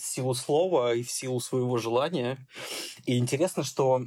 силу 0.00 0.34
слова 0.34 0.94
и 0.94 1.02
в 1.02 1.10
силу 1.10 1.40
своего 1.40 1.78
желания. 1.78 2.38
И 3.04 3.18
интересно, 3.18 3.62
что 3.64 4.00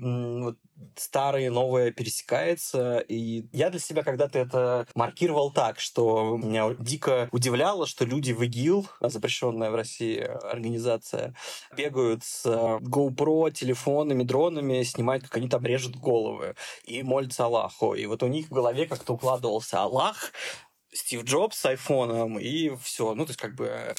старое 0.95 1.45
и 1.45 1.49
новое 1.49 1.91
пересекается. 1.91 2.99
И 2.99 3.45
я 3.51 3.69
для 3.69 3.79
себя 3.79 4.03
когда-то 4.03 4.39
это 4.39 4.87
маркировал 4.93 5.51
так, 5.51 5.79
что 5.79 6.37
меня 6.37 6.75
дико 6.79 7.29
удивляло, 7.31 7.87
что 7.87 8.05
люди 8.05 8.31
в 8.31 8.43
ИГИЛ, 8.43 8.87
запрещенная 9.01 9.71
в 9.71 9.75
России 9.75 10.19
организация, 10.19 11.35
бегают 11.75 12.23
с 12.23 12.45
GoPro, 12.45 13.51
телефонами, 13.51 14.23
дронами, 14.23 14.83
снимают, 14.83 15.23
как 15.23 15.37
они 15.37 15.49
там 15.49 15.65
режут 15.65 15.95
головы 15.95 16.55
и 16.85 17.03
молятся 17.03 17.45
Аллаху. 17.45 17.93
И 17.93 18.05
вот 18.05 18.23
у 18.23 18.27
них 18.27 18.47
в 18.47 18.53
голове 18.53 18.85
как-то 18.85 19.13
укладывался 19.13 19.81
Аллах, 19.81 20.31
Стив 20.95 21.23
Джобс 21.23 21.57
с 21.57 21.65
айфоном, 21.65 22.39
и 22.39 22.75
все. 22.77 23.13
Ну, 23.13 23.25
то 23.25 23.31
есть, 23.31 23.39
как 23.39 23.55
бы... 23.55 23.93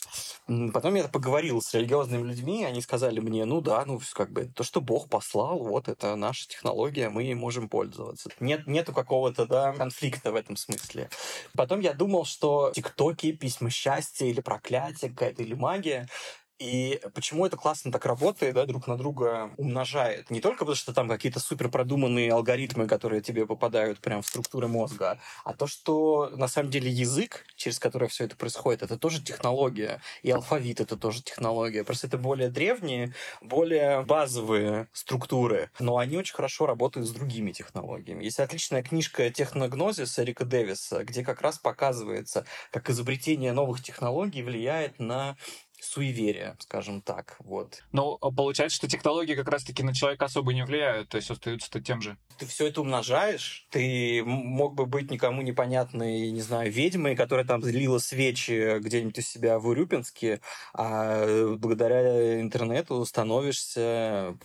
Потом 0.73 0.95
я 0.95 1.09
поговорил 1.09 1.61
с 1.61 1.75
религиозными 1.75 2.27
людьми, 2.27 2.65
они 2.65 2.81
сказали 2.81 3.21
мне, 3.21 3.45
ну 3.45 3.61
да, 3.61 3.85
ну, 3.85 4.01
как 4.15 4.33
бы, 4.33 4.47
то, 4.47 4.65
что 4.65 4.81
Бог 4.81 5.09
послал, 5.11 5.59
вот 5.59 5.89
это 5.89 6.17
наша 6.17 6.49
технология, 6.49 7.11
мы 7.11 7.35
можем 7.35 7.69
пользоваться. 7.69 8.31
Нет, 8.41 8.67
нету 8.67 8.93
какого-то, 8.93 9.47
да, 9.47 9.73
конфликта 9.75 10.33
в 10.33 10.37
этом 10.37 10.57
смысле. 10.57 11.11
Потом 11.55 11.81
я 11.81 11.93
думал, 11.93 12.25
что 12.25 12.73
тиктоки, 12.75 13.33
письма 13.33 13.71
счастья 13.71 14.27
или 14.27 14.41
проклятие 14.41 15.11
какая-то, 15.11 15.43
или 15.43 15.55
магия, 15.55 16.09
И 16.59 17.01
почему 17.13 17.45
это 17.45 17.57
классно 17.57 17.93
так 17.93 18.07
работает, 18.07 18.55
да, 18.55 18.65
друг 18.65 18.87
на 18.87 18.97
друга 18.97 19.51
умножает? 19.59 20.31
Не 20.31 20.41
только 20.41 20.61
потому, 20.61 20.75
что 20.75 20.95
там 20.95 21.09
какие-то 21.09 21.39
супер 21.39 21.69
продуманные 21.69 22.33
алгоритмы, 22.33 22.87
которые 22.87 23.21
тебе 23.21 23.47
попадают 23.47 24.01
прямо 24.01 24.23
в 24.23 24.27
структуры 24.27 24.67
мозга, 24.67 25.19
а 25.45 25.53
то, 25.53 25.67
что 25.67 26.31
на 26.35 26.49
самом 26.49 26.71
деле 26.71 26.91
язык, 26.91 27.45
через 27.57 27.79
который 27.79 28.09
все 28.09 28.25
это 28.25 28.37
происходит, 28.37 28.83
это 28.83 28.99
тоже 28.99 29.23
технология. 29.23 30.01
И 30.23 30.31
алфавит 30.31 30.81
это 30.81 30.97
тоже 30.97 31.23
технология. 31.23 31.85
Просто 31.85 32.07
это 32.07 32.17
более 32.17 32.49
древние, 32.49 33.13
более 33.43 34.03
базовые 34.03 34.89
структуры, 34.95 35.71
но 35.79 35.99
они 35.99 36.17
очень 36.17 36.35
хорошо 36.35 36.65
работают 36.65 37.07
с 37.07 37.11
другими 37.11 37.53
технологиями. 37.53 38.25
Есть 38.25 38.41
отличная 38.41 38.83
книжка 38.83 39.29
«Техногнозис» 39.29 40.19
Эрика 40.19 40.47
Дэвиса, 40.47 41.05
где 41.05 41.23
как 41.23 41.43
раз 41.43 41.59
показывается, 41.59 42.47
как 42.71 42.89
изобретение 42.89 43.53
новых 43.53 43.83
технологий 43.83 44.43
влияет 44.43 44.99
на 44.99 45.37
суеверие, 45.81 46.57
скажем 46.61 47.03
так, 47.03 47.37
вот. 47.41 47.83
Но 47.93 48.19
а 48.21 48.31
получается, 48.31 48.77
что 48.77 48.89
технологии 48.89 49.35
как 49.35 49.49
раз-таки 49.49 49.83
на 49.83 49.95
человека 49.95 50.27
особо 50.27 50.53
не 50.53 50.65
влияют, 50.65 51.09
то 51.09 51.17
есть 51.17 51.31
остаются 51.31 51.81
тем 51.81 52.01
же. 52.01 52.17
Ты 52.39 52.47
все 52.47 52.67
это 52.67 52.81
умножаешь, 52.81 53.67
ты 53.71 54.23
мог 54.25 54.75
бы 54.75 54.87
быть 54.87 55.11
никому 55.11 55.43
непонятной, 55.43 56.31
не 56.31 56.43
знаю, 56.43 56.71
ведьмой, 56.71 57.17
которая 57.17 57.47
там 57.47 57.63
злила 57.63 57.99
свечи 57.99 58.79
где-нибудь 58.79 59.19
у 59.19 59.23
себя 59.23 59.59
в 59.59 59.67
Урюпинске, 59.67 60.41
а 60.75 61.55
благодаря 61.57 62.41
интернету 62.41 63.05
становишься 63.05 64.37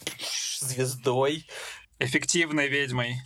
звездой. 0.60 1.48
Эффективной 2.00 2.68
ведьмой. 2.68 3.18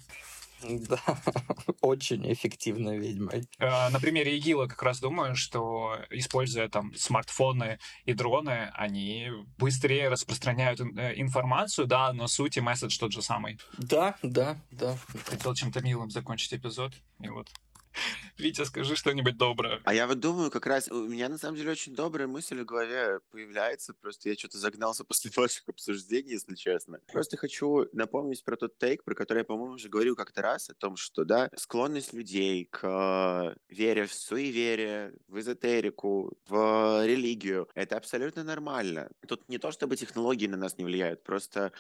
Да, 0.64 1.00
очень 1.82 2.32
эффективной 2.32 2.98
ведьмой. 2.98 3.48
Э, 3.60 3.90
На 3.90 4.00
примере 4.00 4.38
ИГИЛа 4.38 4.68
как 4.68 4.82
раз 4.84 5.00
думаю, 5.00 5.36
что 5.36 5.98
используя 6.10 6.70
там 6.70 6.94
смартфоны 6.96 7.80
и 8.06 8.14
дроны, 8.14 8.72
они 8.74 9.30
быстрее 9.58 10.10
распространяют 10.10 10.80
э, 10.80 11.14
информацию, 11.18 11.88
да, 11.88 12.14
но 12.14 12.28
суть 12.28 12.58
и 12.58 12.62
месседж 12.62 12.98
тот 12.98 13.12
же 13.12 13.22
самый. 13.22 13.60
Да, 13.78 14.16
да, 14.22 14.58
да. 14.72 14.98
Хотел 15.26 15.54
чем-то 15.54 15.82
милым 15.82 16.10
закончить 16.10 16.54
эпизод, 16.54 16.94
и 17.20 17.30
вот. 17.30 17.50
Витя, 18.38 18.64
скажи 18.64 18.96
что-нибудь 18.96 19.38
доброе. 19.38 19.82
А 19.84 19.94
я 19.94 20.08
вот 20.08 20.20
думаю, 20.20 20.52
как 20.52 20.66
раз 20.66 20.90
у 20.90 21.08
меня 21.08 21.30
на 21.30 21.38
самом 21.38 21.58
деле 21.58 21.72
очень 21.72 21.96
добрая 21.96 22.28
мысль 22.28 22.62
в 22.62 22.66
голове 22.66 23.20
появляется, 23.32 23.94
просто 23.94 24.30
я 24.30 24.36
что-то 24.36 24.58
загнался 24.58 25.04
после 25.06 25.32
ваших 25.36 25.68
обсуждений, 25.68 26.32
если 26.32 26.56
честно. 26.56 27.00
Просто 27.12 27.38
хочу 27.38 27.88
напомнить 27.94 28.44
про 28.44 28.56
тот 28.56 28.78
тейк, 28.78 29.04
про 29.04 29.16
который 29.16 29.40
я, 29.40 29.44
по-моему, 29.44 29.76
уже 29.76 29.90
говорил 29.90 30.16
как-то 30.16 30.42
раз, 30.42 30.70
о 30.70 30.74
том, 30.74 30.96
что, 30.96 31.26
да, 31.26 31.50
склонность 31.56 32.14
людей 32.14 32.66
к 32.66 32.84
э, 32.84 33.56
вере 33.74 34.06
в 34.06 34.14
суеверие, 34.14 35.14
в 35.28 35.40
эзотерику, 35.40 36.38
в 36.48 37.06
религию, 37.06 37.68
это 37.76 37.98
абсолютно 37.98 38.44
нормально. 38.44 39.10
Тут 39.28 39.48
не 39.50 39.58
то, 39.58 39.72
чтобы 39.72 39.96
технологии 39.96 40.48
на 40.48 40.58
нас 40.58 40.78
не 40.78 40.86
влияют, 40.86 41.24
просто 41.24 41.72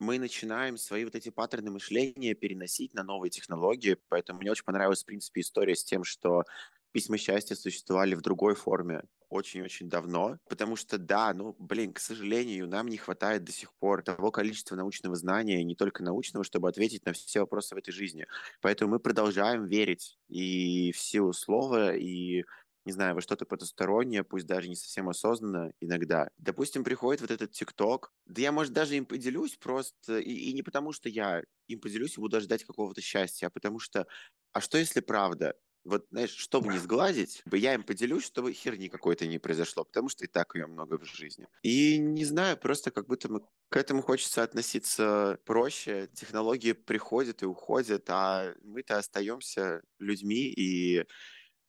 мы 0.00 0.18
начинаем 0.18 0.76
свои 0.78 1.04
вот 1.04 1.14
эти 1.14 1.28
паттерны 1.30 1.70
мышления 1.70 2.34
переносить 2.34 2.94
на 2.94 3.02
новые 3.04 3.30
технологии, 3.30 3.96
поэтому 4.08 4.40
мне 4.40 4.50
очень 4.50 4.64
понравилась, 4.64 5.02
в 5.02 5.06
принципе, 5.06 5.42
история 5.42 5.76
с 5.76 5.84
тем, 5.84 6.04
что 6.04 6.44
письма 6.92 7.18
счастья 7.18 7.54
существовали 7.54 8.14
в 8.14 8.22
другой 8.22 8.54
форме 8.54 9.02
очень-очень 9.28 9.88
давно, 9.88 10.38
потому 10.48 10.74
что, 10.74 10.98
да, 10.98 11.32
ну, 11.34 11.54
блин, 11.56 11.92
к 11.92 12.00
сожалению, 12.00 12.66
нам 12.66 12.88
не 12.88 12.96
хватает 12.96 13.44
до 13.44 13.52
сих 13.52 13.72
пор 13.74 14.02
того 14.02 14.32
количества 14.32 14.74
научного 14.74 15.14
знания, 15.14 15.62
не 15.62 15.76
только 15.76 16.02
научного, 16.02 16.44
чтобы 16.44 16.68
ответить 16.68 17.04
на 17.06 17.12
все 17.12 17.40
вопросы 17.40 17.76
в 17.76 17.78
этой 17.78 17.92
жизни. 17.92 18.26
Поэтому 18.60 18.92
мы 18.92 18.98
продолжаем 18.98 19.66
верить 19.66 20.18
и 20.28 20.90
в 20.92 20.98
силу 20.98 21.32
слова, 21.32 21.94
и 21.94 22.44
не 22.84 22.92
знаю, 22.92 23.14
во 23.14 23.20
что-то 23.20 23.44
потустороннее, 23.46 24.24
пусть 24.24 24.46
даже 24.46 24.68
не 24.68 24.76
совсем 24.76 25.08
осознанно 25.08 25.72
иногда. 25.80 26.30
Допустим, 26.38 26.84
приходит 26.84 27.20
вот 27.20 27.30
этот 27.30 27.52
ТикТок, 27.52 28.12
да 28.26 28.42
я, 28.42 28.52
может, 28.52 28.72
даже 28.72 28.96
им 28.96 29.06
поделюсь 29.06 29.56
просто, 29.56 30.18
и, 30.18 30.30
и 30.32 30.52
не 30.52 30.62
потому, 30.62 30.92
что 30.92 31.08
я 31.08 31.42
им 31.68 31.80
поделюсь 31.80 32.16
и 32.16 32.20
буду 32.20 32.40
ждать 32.40 32.64
какого-то 32.64 33.00
счастья, 33.00 33.48
а 33.48 33.50
потому 33.50 33.78
что, 33.78 34.06
а 34.52 34.60
что 34.60 34.78
если 34.78 35.00
правда? 35.00 35.54
Вот, 35.84 36.06
знаешь, 36.10 36.30
чтобы 36.34 36.68
не 36.68 36.78
сглазить, 36.78 37.42
я 37.52 37.72
им 37.74 37.84
поделюсь, 37.84 38.24
чтобы 38.24 38.52
херни 38.52 38.88
какой-то 38.88 39.26
не 39.26 39.38
произошло, 39.38 39.84
потому 39.84 40.10
что 40.10 40.24
и 40.24 40.28
так 40.28 40.54
ее 40.54 40.66
много 40.66 40.98
в 40.98 41.04
жизни. 41.04 41.46
И 41.62 41.98
не 41.98 42.24
знаю, 42.26 42.58
просто 42.58 42.90
как 42.90 43.06
будто 43.06 43.30
мы 43.32 43.40
к 43.70 43.76
этому 43.76 44.02
хочется 44.02 44.42
относиться 44.42 45.38
проще. 45.46 46.08
Технологии 46.14 46.72
приходят 46.72 47.42
и 47.42 47.46
уходят, 47.46 48.04
а 48.10 48.54
мы-то 48.62 48.98
остаемся 48.98 49.82
людьми, 49.98 50.52
и 50.54 51.06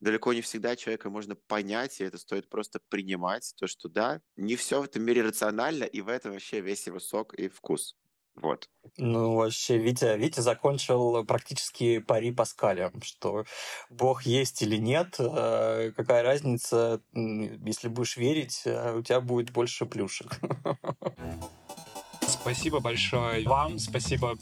далеко 0.01 0.33
не 0.33 0.41
всегда 0.41 0.75
человека 0.75 1.09
можно 1.09 1.35
понять, 1.35 2.01
и 2.01 2.03
это 2.03 2.17
стоит 2.17 2.49
просто 2.49 2.79
принимать, 2.89 3.53
то, 3.57 3.67
что 3.67 3.87
да, 3.87 4.21
не 4.35 4.55
все 4.55 4.81
в 4.81 4.85
этом 4.85 5.03
мире 5.03 5.21
рационально, 5.21 5.85
и 5.85 6.01
в 6.01 6.09
этом 6.09 6.33
вообще 6.33 6.59
весь 6.59 6.87
его 6.87 6.99
сок 6.99 7.33
и 7.35 7.47
вкус. 7.47 7.95
Вот. 8.35 8.69
Ну, 8.97 9.35
вообще, 9.35 9.77
Витя, 9.77 10.17
Витя 10.17 10.39
закончил 10.39 11.23
практически 11.25 11.99
пари 11.99 12.31
Паскаля, 12.31 12.91
что 13.03 13.45
Бог 13.89 14.23
есть 14.23 14.61
или 14.61 14.77
нет, 14.77 15.15
э, 15.19 15.91
какая 15.95 16.23
разница, 16.23 17.01
если 17.13 17.89
будешь 17.89 18.17
верить, 18.17 18.61
э, 18.65 18.95
у 18.97 19.01
тебя 19.01 19.19
будет 19.19 19.51
больше 19.51 19.85
плюшек. 19.85 20.39
Спасибо 22.27 22.79
большое 22.79 23.45
вам, 23.45 23.77
спасибо 23.77 24.37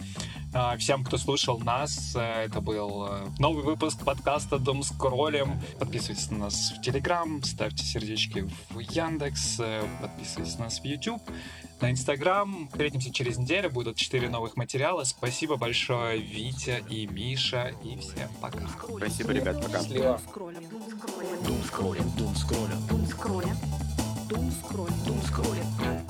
всем, 0.78 1.04
кто 1.04 1.18
слушал 1.18 1.60
нас. 1.60 2.16
Э, 2.16 2.46
Это 2.46 2.62
был 2.62 3.08
э, 3.08 3.28
новый 3.38 3.64
выпуск 3.64 4.04
подкаста 4.04 4.58
«Дом 4.58 4.84
с 4.84 4.92
кролем». 4.92 5.62
Подписывайтесь 5.80 6.32
на 6.32 6.38
нас 6.40 6.74
в 6.78 6.82
Телеграм, 6.82 7.44
ставьте 7.44 7.84
сердечки 7.84 8.50
в 8.70 8.80
Яндекс, 8.80 9.60
э, 9.60 9.84
подписывайтесь 10.02 10.58
на 10.58 10.66
нас 10.66 10.80
в 10.80 10.86
YouTube, 10.86 11.22
на 11.82 11.92
Инстаграм. 11.92 12.68
Встретимся 12.72 13.12
через 13.12 13.38
неделю, 13.38 13.70
будут 13.70 13.98
4 13.98 14.30
новых 14.30 14.58
материала. 14.58 15.04
Спасибо 15.04 15.56
большое, 15.56 16.20
Витя 16.20 16.84
и 16.90 17.06
Миша, 17.08 17.74
и 17.84 17.98
всем 17.98 18.30
пока. 18.42 18.60
Спасибо, 18.98 19.32
ребят, 19.34 19.62
пока. 19.62 19.80
Счастливо. 19.80 20.20
Скроллим. 20.30 20.70
Дум 20.70 21.64
скроллим, 21.68 22.10
дум 22.18 22.36
скроллим, 22.36 22.88
Дум 22.88 23.06
скроллим. 23.08 23.58
Дум 24.30 24.52
скроллим. 24.52 25.04
дум 25.06 25.22
скроллим. 25.24 26.09